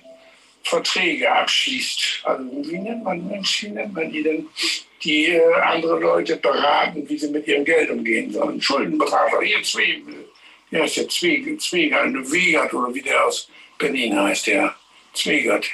[0.63, 2.23] Verträge abschließt.
[2.23, 4.47] Also wie nennt man Menschen, wie nennt man die denn?
[5.05, 8.61] Die äh, andere Leute beraten, wie sie mit ihrem Geld umgehen sollen.
[8.61, 10.27] Schuldenberater, hier Zwegel,
[10.71, 13.47] der ist der Zwegel, Zwegel, Wegert oder wie der aus
[13.77, 14.75] Berlin heißt, der
[15.13, 15.65] Zwegert.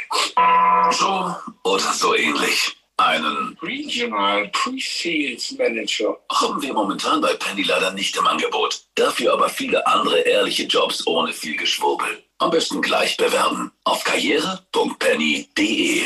[0.92, 2.76] So oder so ähnlich.
[2.98, 8.84] Einen Regional Pre-Sales Manager haben wir momentan bei Penny leider nicht im Angebot.
[8.94, 12.24] Dafür aber viele andere ehrliche Jobs ohne viel Geschwurbel.
[12.38, 16.04] Am besten gleich bewerben auf karriere.penny.de.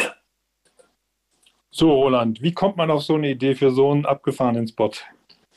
[1.77, 4.91] So, Roland, wie kommt man auf so eine Idee für so einen abgefahrenen Spot?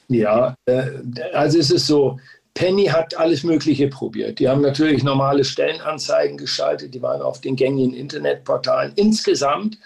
[0.08, 0.90] Ja, äh,
[1.32, 2.18] also es ist so,
[2.54, 4.40] Penny hat alles Mögliche probiert.
[4.40, 8.94] Die haben natürlich normale Stellenanzeigen geschaltet, die waren auf den gängigen Internetportalen.
[8.96, 9.78] Insgesamt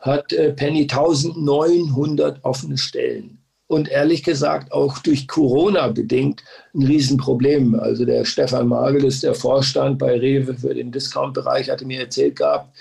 [0.00, 3.38] hat äh, Penny 1900 offene Stellen.
[3.68, 6.42] Und ehrlich gesagt auch durch Corona bedingt
[6.74, 7.78] ein Riesenproblem.
[7.78, 12.34] Also der Stefan Magel ist der Vorstand bei Rewe für den Discount-Bereich, hatte mir erzählt
[12.34, 12.76] gehabt,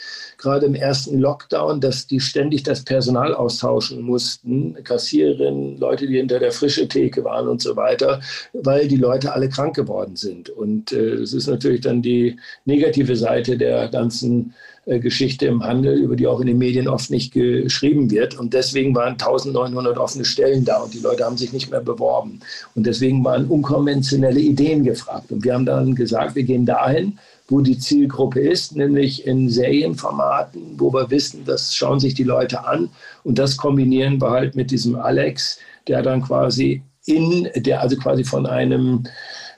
[0.45, 6.39] gerade im ersten Lockdown, dass die ständig das Personal austauschen mussten, Kassiererinnen, Leute, die hinter
[6.39, 8.21] der frische Theke waren und so weiter,
[8.53, 10.49] weil die Leute alle krank geworden sind.
[10.49, 14.53] Und äh, ist natürlich dann die negative Seite der ganzen
[14.85, 18.37] äh, Geschichte im Handel, über die auch in den Medien oft nicht geschrieben wird.
[18.37, 22.39] Und deswegen waren 1900 offene Stellen da und die Leute haben sich nicht mehr beworben.
[22.75, 25.31] Und deswegen waren unkonventionelle Ideen gefragt.
[25.31, 27.17] Und wir haben dann gesagt, wir gehen dahin,
[27.47, 32.65] wo die Zielgruppe ist, nämlich in Serienformaten, wo wir wissen, das schauen sich die Leute
[32.65, 32.89] an
[33.23, 38.23] und das kombinieren wir halt mit diesem Alex, der dann quasi in, der also quasi
[38.23, 39.03] von einem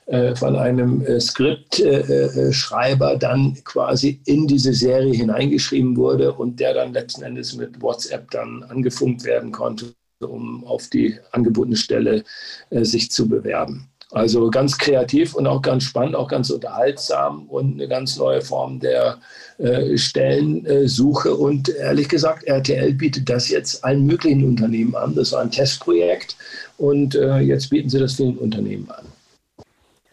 [0.07, 6.73] äh, von einem äh, Skriptschreiber äh, dann quasi in diese Serie hineingeschrieben wurde und der
[6.73, 12.23] dann letzten Endes mit WhatsApp dann angefunkt werden konnte, um auf die angebotene Stelle
[12.71, 13.89] sich zu bewerben.
[14.12, 18.80] Also ganz kreativ und auch ganz spannend, auch ganz unterhaltsam und eine ganz neue Form
[18.80, 19.18] der
[19.58, 21.36] äh, Stellensuche.
[21.36, 25.14] Und ehrlich gesagt, RTL bietet das jetzt allen möglichen Unternehmen an.
[25.14, 26.38] Das war ein Testprojekt
[26.78, 29.05] und äh, jetzt bieten sie das vielen Unternehmen an.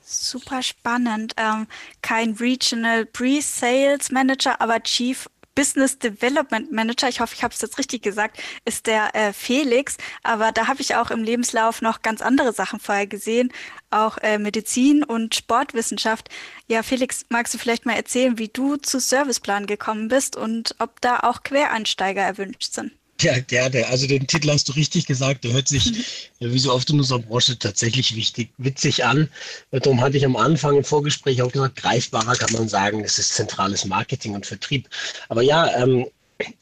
[0.02, 1.34] Super spannend.
[1.36, 1.66] Ähm,
[2.02, 7.78] kein Regional Pre-Sales Manager, aber Chief Business Development Manager, ich hoffe, ich habe es jetzt
[7.78, 9.96] richtig gesagt, ist der äh, Felix.
[10.22, 13.52] Aber da habe ich auch im Lebenslauf noch ganz andere Sachen vorher gesehen,
[13.90, 16.28] auch äh, Medizin und Sportwissenschaft.
[16.66, 21.00] Ja, Felix, magst du vielleicht mal erzählen, wie du zu Serviceplan gekommen bist und ob
[21.00, 22.92] da auch Quereinsteiger erwünscht sind?
[23.20, 23.86] Ja, gerne.
[23.86, 25.44] Also den Titel hast du richtig gesagt.
[25.44, 29.28] Der hört sich, wie so oft in unserer Branche, tatsächlich wichtig, witzig an.
[29.70, 33.34] Darum hatte ich am Anfang im Vorgespräch auch gesagt, greifbarer kann man sagen, das ist
[33.34, 34.88] zentrales Marketing und Vertrieb.
[35.28, 36.06] Aber ja, ähm,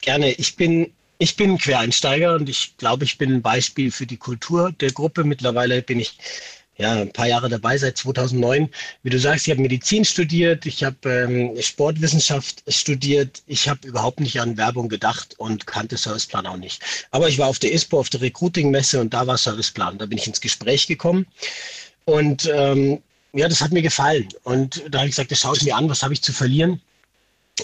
[0.01, 0.31] gerne.
[0.33, 4.71] Ich bin, ich bin Quereinsteiger und ich glaube, ich bin ein Beispiel für die Kultur
[4.71, 5.23] der Gruppe.
[5.23, 6.17] Mittlerweile bin ich
[6.77, 8.69] ja, ein paar Jahre dabei, seit 2009.
[9.03, 13.43] Wie du sagst, ich habe Medizin studiert, ich habe ähm, Sportwissenschaft studiert.
[13.45, 16.81] Ich habe überhaupt nicht an Werbung gedacht und kannte Serviceplan auch nicht.
[17.11, 19.99] Aber ich war auf der ISPO, auf der Recruiting-Messe und da war Serviceplan.
[19.99, 21.27] Da bin ich ins Gespräch gekommen.
[22.05, 23.01] Und ähm,
[23.33, 24.29] ja, das hat mir gefallen.
[24.43, 26.81] Und da habe ich gesagt, das schaue ich mir an, was habe ich zu verlieren?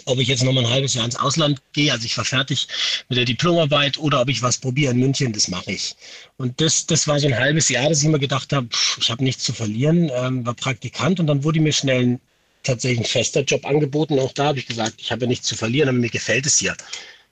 [0.05, 2.67] Ob ich jetzt noch mal ein halbes Jahr ins Ausland gehe, also ich war fertig
[3.09, 5.95] mit der Diplomarbeit oder ob ich was probiere in München, das mache ich.
[6.37, 8.69] Und das, das war so ein halbes Jahr, dass ich immer gedacht habe,
[8.99, 12.21] ich habe nichts zu verlieren, ähm, war Praktikant und dann wurde mir schnell ein,
[12.63, 14.19] tatsächlich ein fester Job angeboten.
[14.19, 16.59] Auch da habe ich gesagt, ich habe ja nichts zu verlieren, aber mir gefällt es
[16.59, 16.75] hier.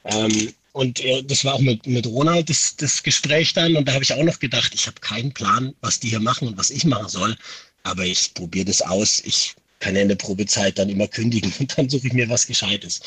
[0.05, 3.93] Ähm, und äh, das war auch mit, mit Ronald das, das Gespräch dann und da
[3.93, 6.71] habe ich auch noch gedacht, ich habe keinen Plan, was die hier machen und was
[6.71, 7.35] ich machen soll,
[7.83, 9.21] aber ich probiere das aus.
[9.25, 9.55] Ich
[9.85, 13.01] in der Probezeit dann immer kündigen und dann suche ich mir was Gescheites.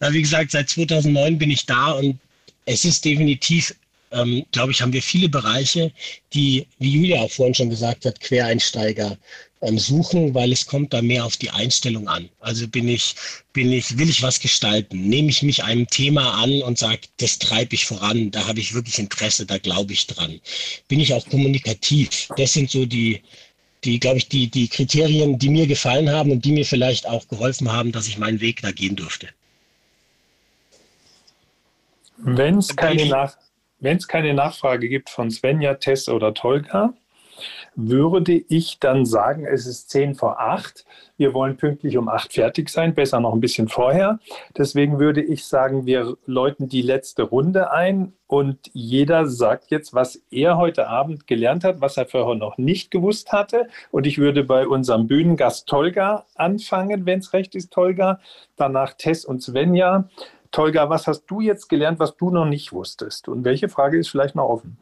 [0.00, 2.18] Na, wie gesagt, seit 2009 bin ich da und
[2.66, 3.74] es ist definitiv,
[4.10, 5.92] ähm, glaube ich, haben wir viele Bereiche,
[6.32, 9.16] die, wie Julia auch vorhin schon gesagt hat, Quereinsteiger
[9.60, 12.28] ähm, suchen, weil es kommt da mehr auf die Einstellung an.
[12.40, 13.14] Also bin ich,
[13.52, 15.08] bin ich, will ich was gestalten?
[15.08, 18.74] Nehme ich mich einem Thema an und sage, das treibe ich voran, da habe ich
[18.74, 20.40] wirklich Interesse, da glaube ich dran.
[20.88, 22.28] Bin ich auch kommunikativ?
[22.36, 23.22] Das sind so die,
[23.84, 27.28] die, glaube ich, die, die Kriterien, die mir gefallen haben und die mir vielleicht auch
[27.28, 29.28] geholfen haben, dass ich meinen Weg da gehen durfte.
[32.18, 33.36] Wenn es keine, Nach
[34.08, 36.94] keine Nachfrage gibt von Svenja, Tess oder Tolga,
[37.74, 40.84] würde ich dann sagen, es ist 10 vor 8.
[41.16, 44.18] Wir wollen pünktlich um 8 fertig sein, besser noch ein bisschen vorher.
[44.56, 50.20] Deswegen würde ich sagen, wir läuten die letzte Runde ein und jeder sagt jetzt, was
[50.30, 53.68] er heute Abend gelernt hat, was er vorher noch nicht gewusst hatte.
[53.90, 58.20] Und ich würde bei unserem Bühnengast Tolga anfangen, wenn es recht ist, Tolga.
[58.56, 60.08] Danach Tess und Svenja.
[60.50, 63.28] Tolga, was hast du jetzt gelernt, was du noch nicht wusstest?
[63.28, 64.78] Und welche Frage ist vielleicht noch offen?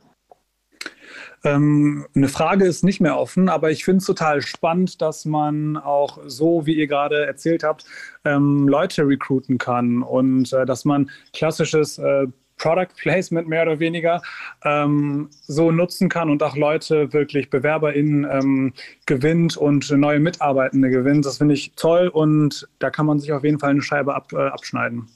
[1.45, 5.77] Ähm, eine Frage ist nicht mehr offen, aber ich finde es total spannend, dass man
[5.77, 7.85] auch so, wie ihr gerade erzählt habt,
[8.25, 12.27] ähm, Leute recruiten kann und äh, dass man klassisches äh,
[12.59, 14.23] Product Placement mehr oder weniger
[14.65, 18.73] ähm, so nutzen kann und auch Leute wirklich BewerberInnen ähm,
[19.05, 21.27] gewinnt und neue Mitarbeitende gewinnt.
[21.27, 24.33] Das finde ich toll und da kann man sich auf jeden Fall eine Scheibe ab,
[24.33, 25.07] äh, abschneiden.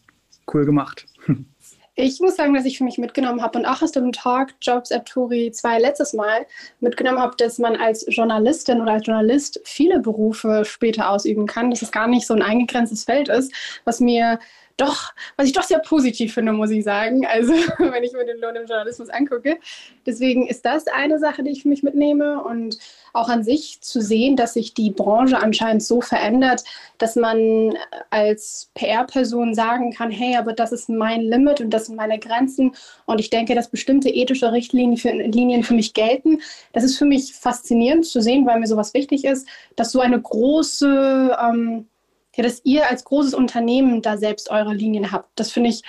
[0.53, 1.07] Cool gemacht.
[1.97, 3.59] Ich muss sagen, dass ich für mich mitgenommen habe.
[3.59, 6.47] Und auch aus dem Talk Jobs at Turi 2 letztes Mal
[6.79, 11.83] mitgenommen habe, dass man als Journalistin oder als Journalist viele Berufe später ausüben kann, dass
[11.83, 13.53] es gar nicht so ein eingegrenztes Feld ist,
[13.85, 14.39] was mir
[14.77, 17.27] doch, was ich doch sehr positiv finde, muss ich sagen.
[17.27, 19.59] Also, wenn ich mir den Lohn im Journalismus angucke.
[20.07, 22.79] Deswegen ist das eine Sache, die ich für mich mitnehme und
[23.13, 26.65] auch an sich zu sehen, dass sich die Branche anscheinend so verändert,
[26.99, 27.75] dass man
[28.11, 32.73] als PR-Person sagen kann, hey, aber das ist mein Limit und das sind meine Grenzen
[33.07, 36.41] und ich denke, dass bestimmte ethische Richtlinien für, Linien für mich gelten.
[36.73, 39.47] Das ist für mich faszinierend zu sehen, weil mir sowas wichtig ist,
[39.77, 41.87] dass so eine große ähm,
[42.37, 45.29] ja, dass ihr als großes Unternehmen da selbst eure Linien habt.
[45.39, 45.83] Das finde ich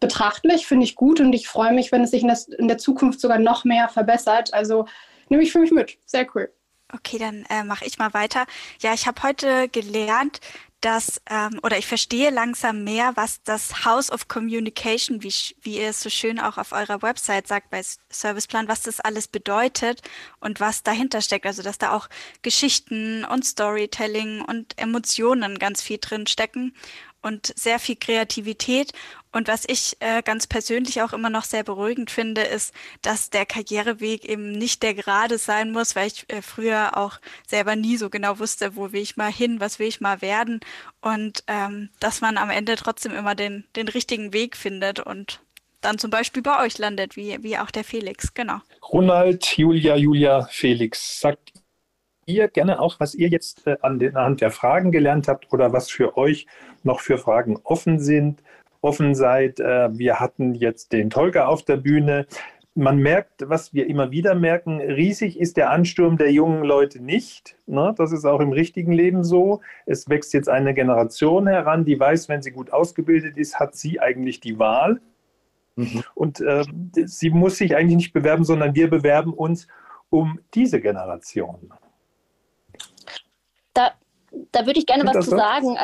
[0.00, 2.78] betrachtlich, finde ich gut und ich freue mich, wenn es sich in, das, in der
[2.78, 4.52] Zukunft sogar noch mehr verbessert.
[4.52, 4.86] Also
[5.28, 5.98] nehme ich für mich mit.
[6.04, 6.52] Sehr cool.
[6.92, 8.46] Okay, dann äh, mache ich mal weiter.
[8.80, 10.40] Ja, ich habe heute gelernt,
[10.80, 15.88] dass, ähm, oder ich verstehe langsam mehr, was das House of Communication, wie, wie ihr
[15.88, 20.02] es so schön auch auf eurer Website sagt bei Serviceplan, was das alles bedeutet
[20.40, 21.46] und was dahinter steckt.
[21.46, 22.08] Also, dass da auch
[22.42, 26.74] Geschichten und Storytelling und Emotionen ganz viel drin stecken
[27.22, 28.92] und sehr viel Kreativität.
[29.36, 32.72] Und was ich äh, ganz persönlich auch immer noch sehr beruhigend finde, ist,
[33.02, 37.76] dass der Karriereweg eben nicht der gerade sein muss, weil ich äh, früher auch selber
[37.76, 40.60] nie so genau wusste, wo will ich mal hin, was will ich mal werden.
[41.02, 45.42] Und ähm, dass man am Ende trotzdem immer den, den richtigen Weg findet und
[45.82, 48.60] dann zum Beispiel bei euch landet, wie, wie auch der Felix, genau.
[48.90, 51.52] Ronald, Julia, Julia, Felix, sagt
[52.24, 55.74] ihr gerne auch, was ihr jetzt äh, an den, anhand der Fragen gelernt habt oder
[55.74, 56.46] was für euch
[56.82, 58.40] noch für Fragen offen sind,
[58.86, 59.58] offen seid.
[59.58, 62.26] Äh, wir hatten jetzt den Tolga auf der Bühne.
[62.74, 67.56] Man merkt, was wir immer wieder merken, riesig ist der Ansturm der jungen Leute nicht.
[67.66, 67.94] Ne?
[67.96, 69.60] Das ist auch im richtigen Leben so.
[69.86, 73.98] Es wächst jetzt eine Generation heran, die weiß, wenn sie gut ausgebildet ist, hat sie
[73.98, 75.00] eigentlich die Wahl.
[75.74, 76.04] Mhm.
[76.14, 76.64] Und äh,
[77.06, 79.66] sie muss sich eigentlich nicht bewerben, sondern wir bewerben uns
[80.10, 81.72] um diese Generation.
[83.74, 83.92] Da,
[84.52, 85.36] da würde ich gerne was zu so?
[85.36, 85.76] sagen.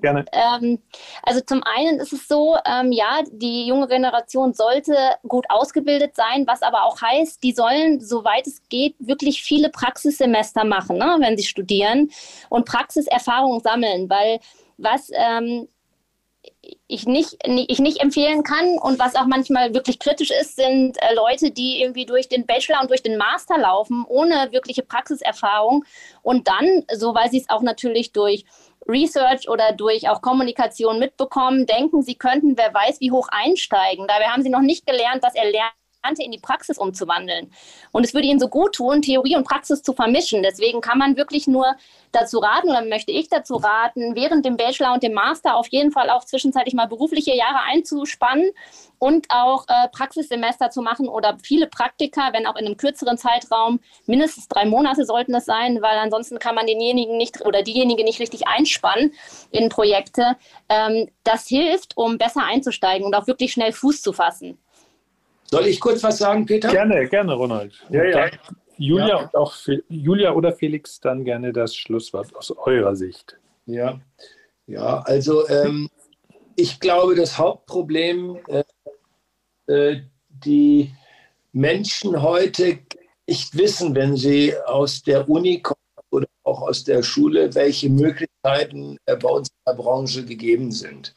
[0.00, 0.24] Gerne.
[0.32, 0.78] Ähm,
[1.22, 4.94] also zum einen ist es so, ähm, ja, die junge Generation sollte
[5.28, 10.64] gut ausgebildet sein, was aber auch heißt, die sollen, soweit es geht, wirklich viele Praxissemester
[10.64, 12.10] machen, ne, wenn sie studieren
[12.48, 14.40] und Praxiserfahrung sammeln, weil
[14.78, 15.68] was ähm,
[16.86, 21.14] ich nicht, ich nicht empfehlen kann und was auch manchmal wirklich kritisch ist, sind äh,
[21.14, 25.84] Leute, die irgendwie durch den Bachelor und durch den Master laufen, ohne wirkliche Praxiserfahrung
[26.22, 28.44] und dann, so weil sie es auch natürlich durch
[28.92, 34.06] Research oder durch auch Kommunikation mitbekommen, denken, sie könnten, wer weiß, wie hoch einsteigen.
[34.06, 35.81] Dabei haben sie noch nicht gelernt, dass Erlernen
[36.18, 37.50] in die Praxis umzuwandeln.
[37.92, 40.42] Und es würde ihnen so gut tun, Theorie und Praxis zu vermischen.
[40.42, 41.76] Deswegen kann man wirklich nur
[42.10, 45.92] dazu raten, oder möchte ich dazu raten, während dem Bachelor und dem Master auf jeden
[45.92, 48.50] Fall auch zwischenzeitlich mal berufliche Jahre einzuspannen
[48.98, 53.80] und auch äh, Praxissemester zu machen oder viele Praktika, wenn auch in einem kürzeren Zeitraum,
[54.06, 58.20] mindestens drei Monate sollten das sein, weil ansonsten kann man denjenigen nicht oder diejenige nicht
[58.20, 59.12] richtig einspannen
[59.50, 60.36] in Projekte.
[60.68, 64.58] Ähm, das hilft, um besser einzusteigen und auch wirklich schnell Fuß zu fassen.
[65.52, 66.70] Soll ich kurz was sagen, Peter?
[66.70, 67.74] Gerne, gerne, Ronald.
[67.90, 68.30] Ja, ja.
[68.78, 69.16] Julia ja.
[69.18, 69.54] und auch
[69.90, 73.36] Julia oder Felix dann gerne das Schlusswort aus eurer Sicht.
[73.66, 74.00] Ja,
[74.66, 75.90] ja also ähm,
[76.56, 78.64] ich glaube, das Hauptproblem, äh,
[79.66, 80.00] äh,
[80.30, 80.94] die
[81.52, 82.78] Menschen heute
[83.26, 85.76] nicht wissen, wenn sie aus der Uni kommen
[86.10, 91.14] oder auch aus der Schule, welche Möglichkeiten äh, bei uns in der Branche gegeben sind.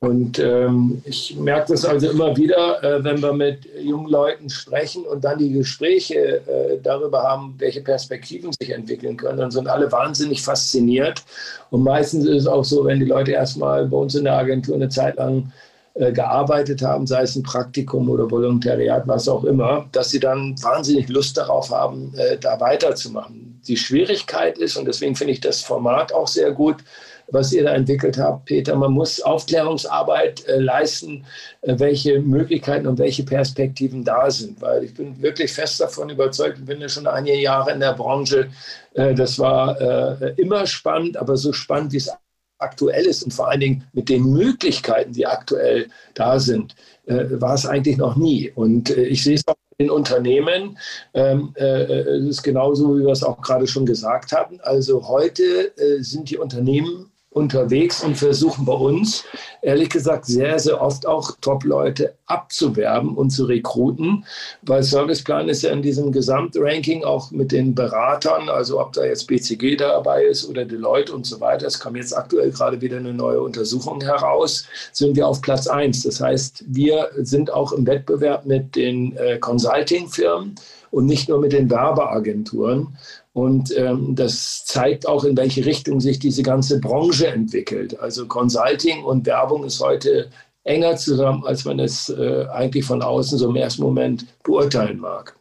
[0.00, 5.04] Und ähm, ich merke das also immer wieder, äh, wenn wir mit jungen Leuten sprechen
[5.06, 9.90] und dann die Gespräche äh, darüber haben, welche Perspektiven sich entwickeln können, dann sind alle
[9.90, 11.24] wahnsinnig fasziniert.
[11.70, 14.74] Und meistens ist es auch so, wenn die Leute erstmal bei uns in der Agentur
[14.74, 15.50] eine Zeit lang
[15.94, 20.62] äh, gearbeitet haben, sei es ein Praktikum oder Volontariat, was auch immer, dass sie dann
[20.62, 23.62] wahnsinnig Lust darauf haben, äh, da weiterzumachen.
[23.66, 26.84] Die Schwierigkeit ist, und deswegen finde ich das Format auch sehr gut,
[27.28, 28.76] was ihr da entwickelt habt, Peter.
[28.76, 31.24] Man muss Aufklärungsarbeit äh, leisten,
[31.62, 34.60] äh, welche Möglichkeiten und welche Perspektiven da sind.
[34.60, 37.94] Weil ich bin wirklich fest davon überzeugt, ich bin ja schon einige Jahre in der
[37.94, 38.48] Branche.
[38.94, 42.10] Äh, das war äh, immer spannend, aber so spannend, wie es
[42.58, 46.74] aktuell ist und vor allen Dingen mit den Möglichkeiten, die aktuell da sind,
[47.06, 48.50] äh, war es eigentlich noch nie.
[48.54, 50.78] Und äh, ich sehe es auch in Unternehmen.
[51.12, 54.58] Ähm, äh, es ist genauso, wie wir es auch gerade schon gesagt haben.
[54.62, 59.24] Also heute äh, sind die Unternehmen unterwegs und versuchen bei uns,
[59.60, 64.24] ehrlich gesagt, sehr, sehr oft auch Top-Leute abzuwerben und zu rekruten,
[64.62, 69.26] weil Serviceplan ist ja in diesem Gesamtranking auch mit den Beratern, also ob da jetzt
[69.26, 73.12] BCG dabei ist oder Deloitte und so weiter, es kam jetzt aktuell gerade wieder eine
[73.12, 76.04] neue Untersuchung heraus, sind wir auf Platz 1.
[76.04, 80.54] Das heißt, wir sind auch im Wettbewerb mit den äh, Consulting-Firmen
[80.90, 82.96] und nicht nur mit den Werbeagenturen.
[83.36, 88.00] Und ähm, das zeigt auch, in welche Richtung sich diese ganze Branche entwickelt.
[88.00, 90.30] Also Consulting und Werbung ist heute
[90.64, 95.36] enger zusammen, als man es äh, eigentlich von außen so im ersten Moment beurteilen mag.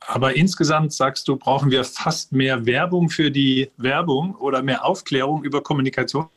[0.00, 5.44] Aber insgesamt sagst du, brauchen wir fast mehr Werbung für die Werbung oder mehr Aufklärung
[5.44, 6.30] über Kommunikationsberufe.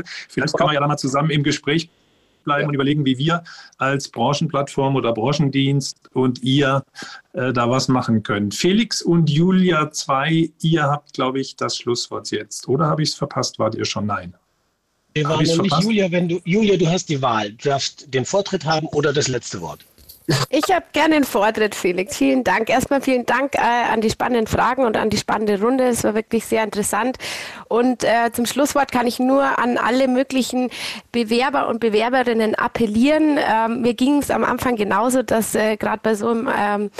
[0.00, 0.06] Ja.
[0.28, 1.88] Vielleicht können wir ja da mal zusammen im Gespräch
[2.48, 2.68] bleiben ja.
[2.68, 3.44] und überlegen, wie wir
[3.76, 6.82] als Branchenplattform oder Branchendienst und ihr
[7.34, 8.50] äh, da was machen können.
[8.50, 12.68] Felix und Julia 2, ihr habt, glaube ich, das Schlusswort jetzt.
[12.68, 13.58] Oder habe ich es verpasst?
[13.58, 14.06] Wart ihr schon?
[14.06, 14.34] Nein.
[15.14, 17.52] Wir waren nämlich Julia, wenn du, Julia, du hast die Wahl.
[17.52, 19.84] Du darfst den Vortritt haben oder das letzte Wort.
[20.50, 22.16] Ich habe gerne den Vortritt, Felix.
[22.16, 22.68] Vielen Dank.
[22.68, 25.84] Erstmal vielen Dank äh, an die spannenden Fragen und an die spannende Runde.
[25.84, 27.16] Es war wirklich sehr interessant.
[27.68, 30.70] Und äh, zum Schlusswort kann ich nur an alle möglichen
[31.12, 33.38] Bewerber und Bewerberinnen appellieren.
[33.38, 36.90] Ähm, mir ging es am Anfang genauso, dass äh, gerade bei so einem ähm,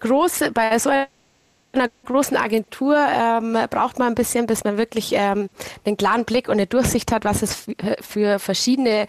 [0.00, 1.06] groß, bei so einem
[1.74, 5.48] einer großen Agentur ähm, braucht man ein bisschen, bis man wirklich ähm,
[5.84, 7.66] einen klaren Blick und eine Durchsicht hat, was es
[8.00, 9.06] für verschiedene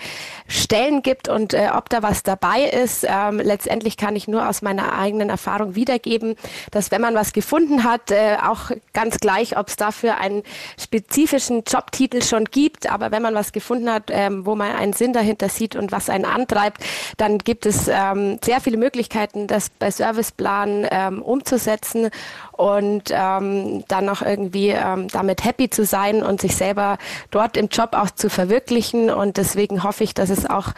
[0.47, 3.05] Stellen gibt und äh, ob da was dabei ist.
[3.07, 6.35] Ähm, letztendlich kann ich nur aus meiner eigenen Erfahrung wiedergeben,
[6.71, 10.43] dass wenn man was gefunden hat, äh, auch ganz gleich, ob es dafür einen
[10.79, 15.13] spezifischen Jobtitel schon gibt, aber wenn man was gefunden hat, ähm, wo man einen Sinn
[15.13, 16.83] dahinter sieht und was einen antreibt,
[17.17, 22.09] dann gibt es ähm, sehr viele Möglichkeiten, das bei Serviceplan ähm, umzusetzen
[22.57, 26.97] und ähm, dann noch irgendwie ähm, damit happy zu sein und sich selber
[27.31, 29.09] dort im Job auch zu verwirklichen.
[29.09, 30.69] Und deswegen hoffe ich, dass es auch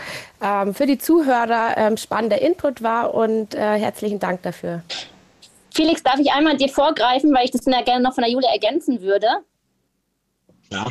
[0.42, 4.82] ähm, für die Zuhörer ähm, spannender Input war und äh, herzlichen Dank dafür.
[5.74, 9.02] Felix, darf ich einmal dir vorgreifen, weil ich das gerne noch von der Julia ergänzen
[9.02, 9.28] würde?
[10.72, 10.86] Ja.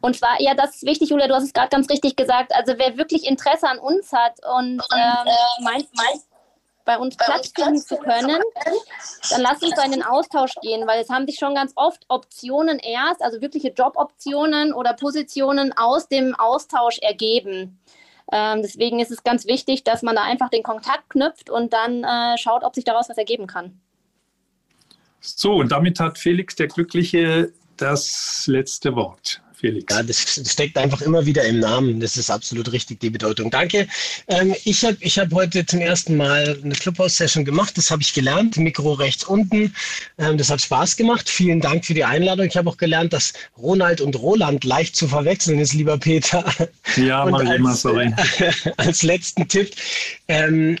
[0.00, 2.54] Und zwar, ja, das ist wichtig, Julia, du hast es gerade ganz richtig gesagt.
[2.54, 6.22] Also wer wirklich Interesse an uns hat und ähm, meint, meint
[6.86, 8.40] bei uns Platz finden zu können,
[9.30, 12.06] dann lass uns da in den Austausch gehen, weil es haben sich schon ganz oft
[12.08, 17.78] Optionen erst, also wirkliche Joboptionen oder Positionen aus dem Austausch ergeben.
[18.32, 22.02] Ähm, deswegen ist es ganz wichtig, dass man da einfach den Kontakt knüpft und dann
[22.02, 23.80] äh, schaut, ob sich daraus was ergeben kann.
[25.20, 29.42] So, und damit hat Felix der Glückliche das letzte Wort.
[29.58, 29.94] Felix.
[29.94, 32.00] Ja, das steckt einfach immer wieder im Namen.
[32.00, 33.50] Das ist absolut richtig, die Bedeutung.
[33.50, 33.88] Danke.
[34.28, 37.76] Ähm, ich habe ich hab heute zum ersten Mal eine Clubhouse-Session gemacht.
[37.78, 38.56] Das habe ich gelernt.
[38.58, 39.74] Mikro rechts unten.
[40.18, 41.28] Ähm, das hat Spaß gemacht.
[41.28, 42.46] Vielen Dank für die Einladung.
[42.46, 46.44] Ich habe auch gelernt, dass Ronald und Roland leicht zu verwechseln ist, lieber Peter.
[46.96, 48.12] Ja, mach ich immer, sorry.
[48.76, 49.70] als letzten Tipp.
[50.28, 50.78] Ähm,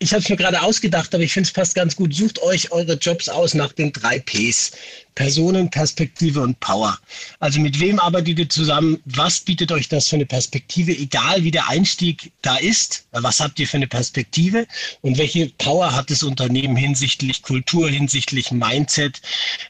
[0.00, 2.14] ich habe es mir gerade ausgedacht, aber ich finde es passt ganz gut.
[2.14, 4.72] Sucht euch eure Jobs aus nach den drei Ps.
[5.18, 6.96] Personen, Perspektive und Power.
[7.40, 9.00] Also mit wem arbeitet ihr zusammen?
[9.04, 10.96] Was bietet euch das für eine Perspektive?
[10.96, 14.68] Egal wie der Einstieg da ist, was habt ihr für eine Perspektive
[15.00, 19.20] und welche Power hat das Unternehmen hinsichtlich Kultur, hinsichtlich Mindset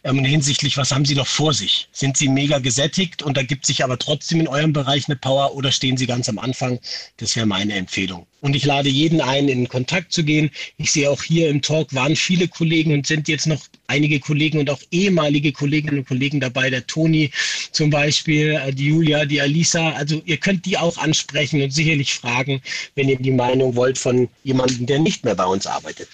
[0.04, 1.88] ähm, und hinsichtlich, was haben sie noch vor sich?
[1.92, 5.54] Sind sie mega gesättigt und da gibt sich aber trotzdem in eurem Bereich eine Power
[5.54, 6.78] oder stehen sie ganz am Anfang?
[7.16, 8.26] Das wäre meine Empfehlung.
[8.42, 10.50] Und ich lade jeden ein, in Kontakt zu gehen.
[10.76, 14.58] Ich sehe auch hier im Talk waren viele Kollegen und sind jetzt noch einige Kollegen
[14.58, 17.30] und auch ehemalige Kolleginnen und Kollegen dabei, der Toni
[17.72, 19.90] zum Beispiel, äh, die Julia, die Alisa.
[19.90, 22.62] Also ihr könnt die auch ansprechen und sicherlich fragen,
[22.94, 26.08] wenn ihr die Meinung wollt von jemandem, der nicht mehr bei uns arbeitet.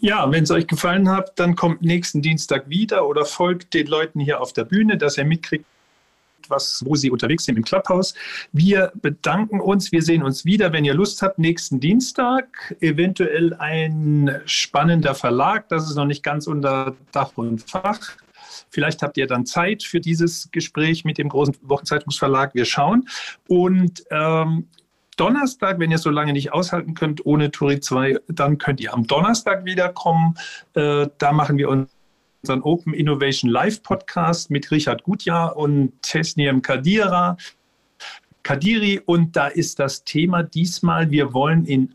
[0.00, 4.18] Ja, wenn es euch gefallen hat, dann kommt nächsten Dienstag wieder oder folgt den Leuten
[4.18, 5.66] hier auf der Bühne, dass ihr mitkriegt,
[6.50, 8.14] was, wo Sie unterwegs sind im Clubhouse.
[8.52, 9.92] Wir bedanken uns.
[9.92, 12.76] Wir sehen uns wieder, wenn ihr Lust habt, nächsten Dienstag.
[12.80, 15.68] Eventuell ein spannender Verlag.
[15.68, 18.00] Das ist noch nicht ganz unter Dach und Fach.
[18.70, 22.54] Vielleicht habt ihr dann Zeit für dieses Gespräch mit dem großen Wochenzeitungsverlag.
[22.54, 23.08] Wir schauen.
[23.48, 24.68] Und ähm,
[25.16, 29.06] Donnerstag, wenn ihr so lange nicht aushalten könnt ohne Turi 2, dann könnt ihr am
[29.06, 30.34] Donnerstag wiederkommen.
[30.74, 31.88] Äh, da machen wir uns
[32.42, 37.36] unseren Open Innovation Live Podcast mit Richard Gutjahr und Tesniem Kadira.
[38.42, 41.94] Kadiri und da ist das Thema diesmal, wir wollen in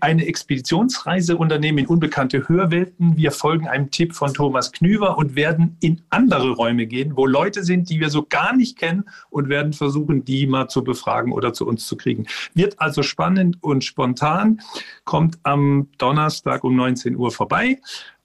[0.00, 3.16] eine Expeditionsreise unternehmen in unbekannte Hörwelten.
[3.16, 7.62] Wir folgen einem Tipp von Thomas Knüver und werden in andere Räume gehen, wo Leute
[7.62, 11.52] sind, die wir so gar nicht kennen und werden versuchen, die mal zu befragen oder
[11.52, 12.26] zu uns zu kriegen.
[12.54, 14.60] Wird also spannend und spontan.
[15.04, 17.78] Kommt am Donnerstag um 19 Uhr vorbei.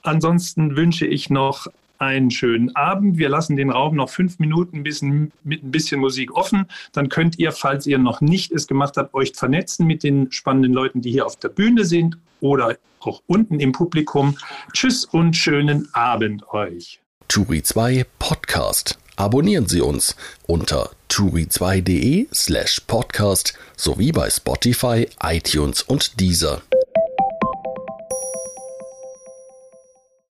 [0.03, 1.67] Ansonsten wünsche ich noch
[2.01, 3.17] einen schönen Abend.
[3.17, 6.65] Wir lassen den Raum noch fünf Minuten bisschen, mit ein bisschen Musik offen.
[6.93, 10.73] Dann könnt ihr, falls ihr noch nicht es gemacht habt, euch vernetzen mit den spannenden
[10.73, 14.37] Leuten, die hier auf der Bühne sind oder auch unten im Publikum.
[14.73, 16.99] Tschüss und schönen Abend euch.
[17.27, 18.97] Turi 2 Podcast.
[19.15, 20.15] Abonnieren Sie uns
[20.47, 26.61] unter turi2.de slash podcast sowie bei Spotify, iTunes und Deezer.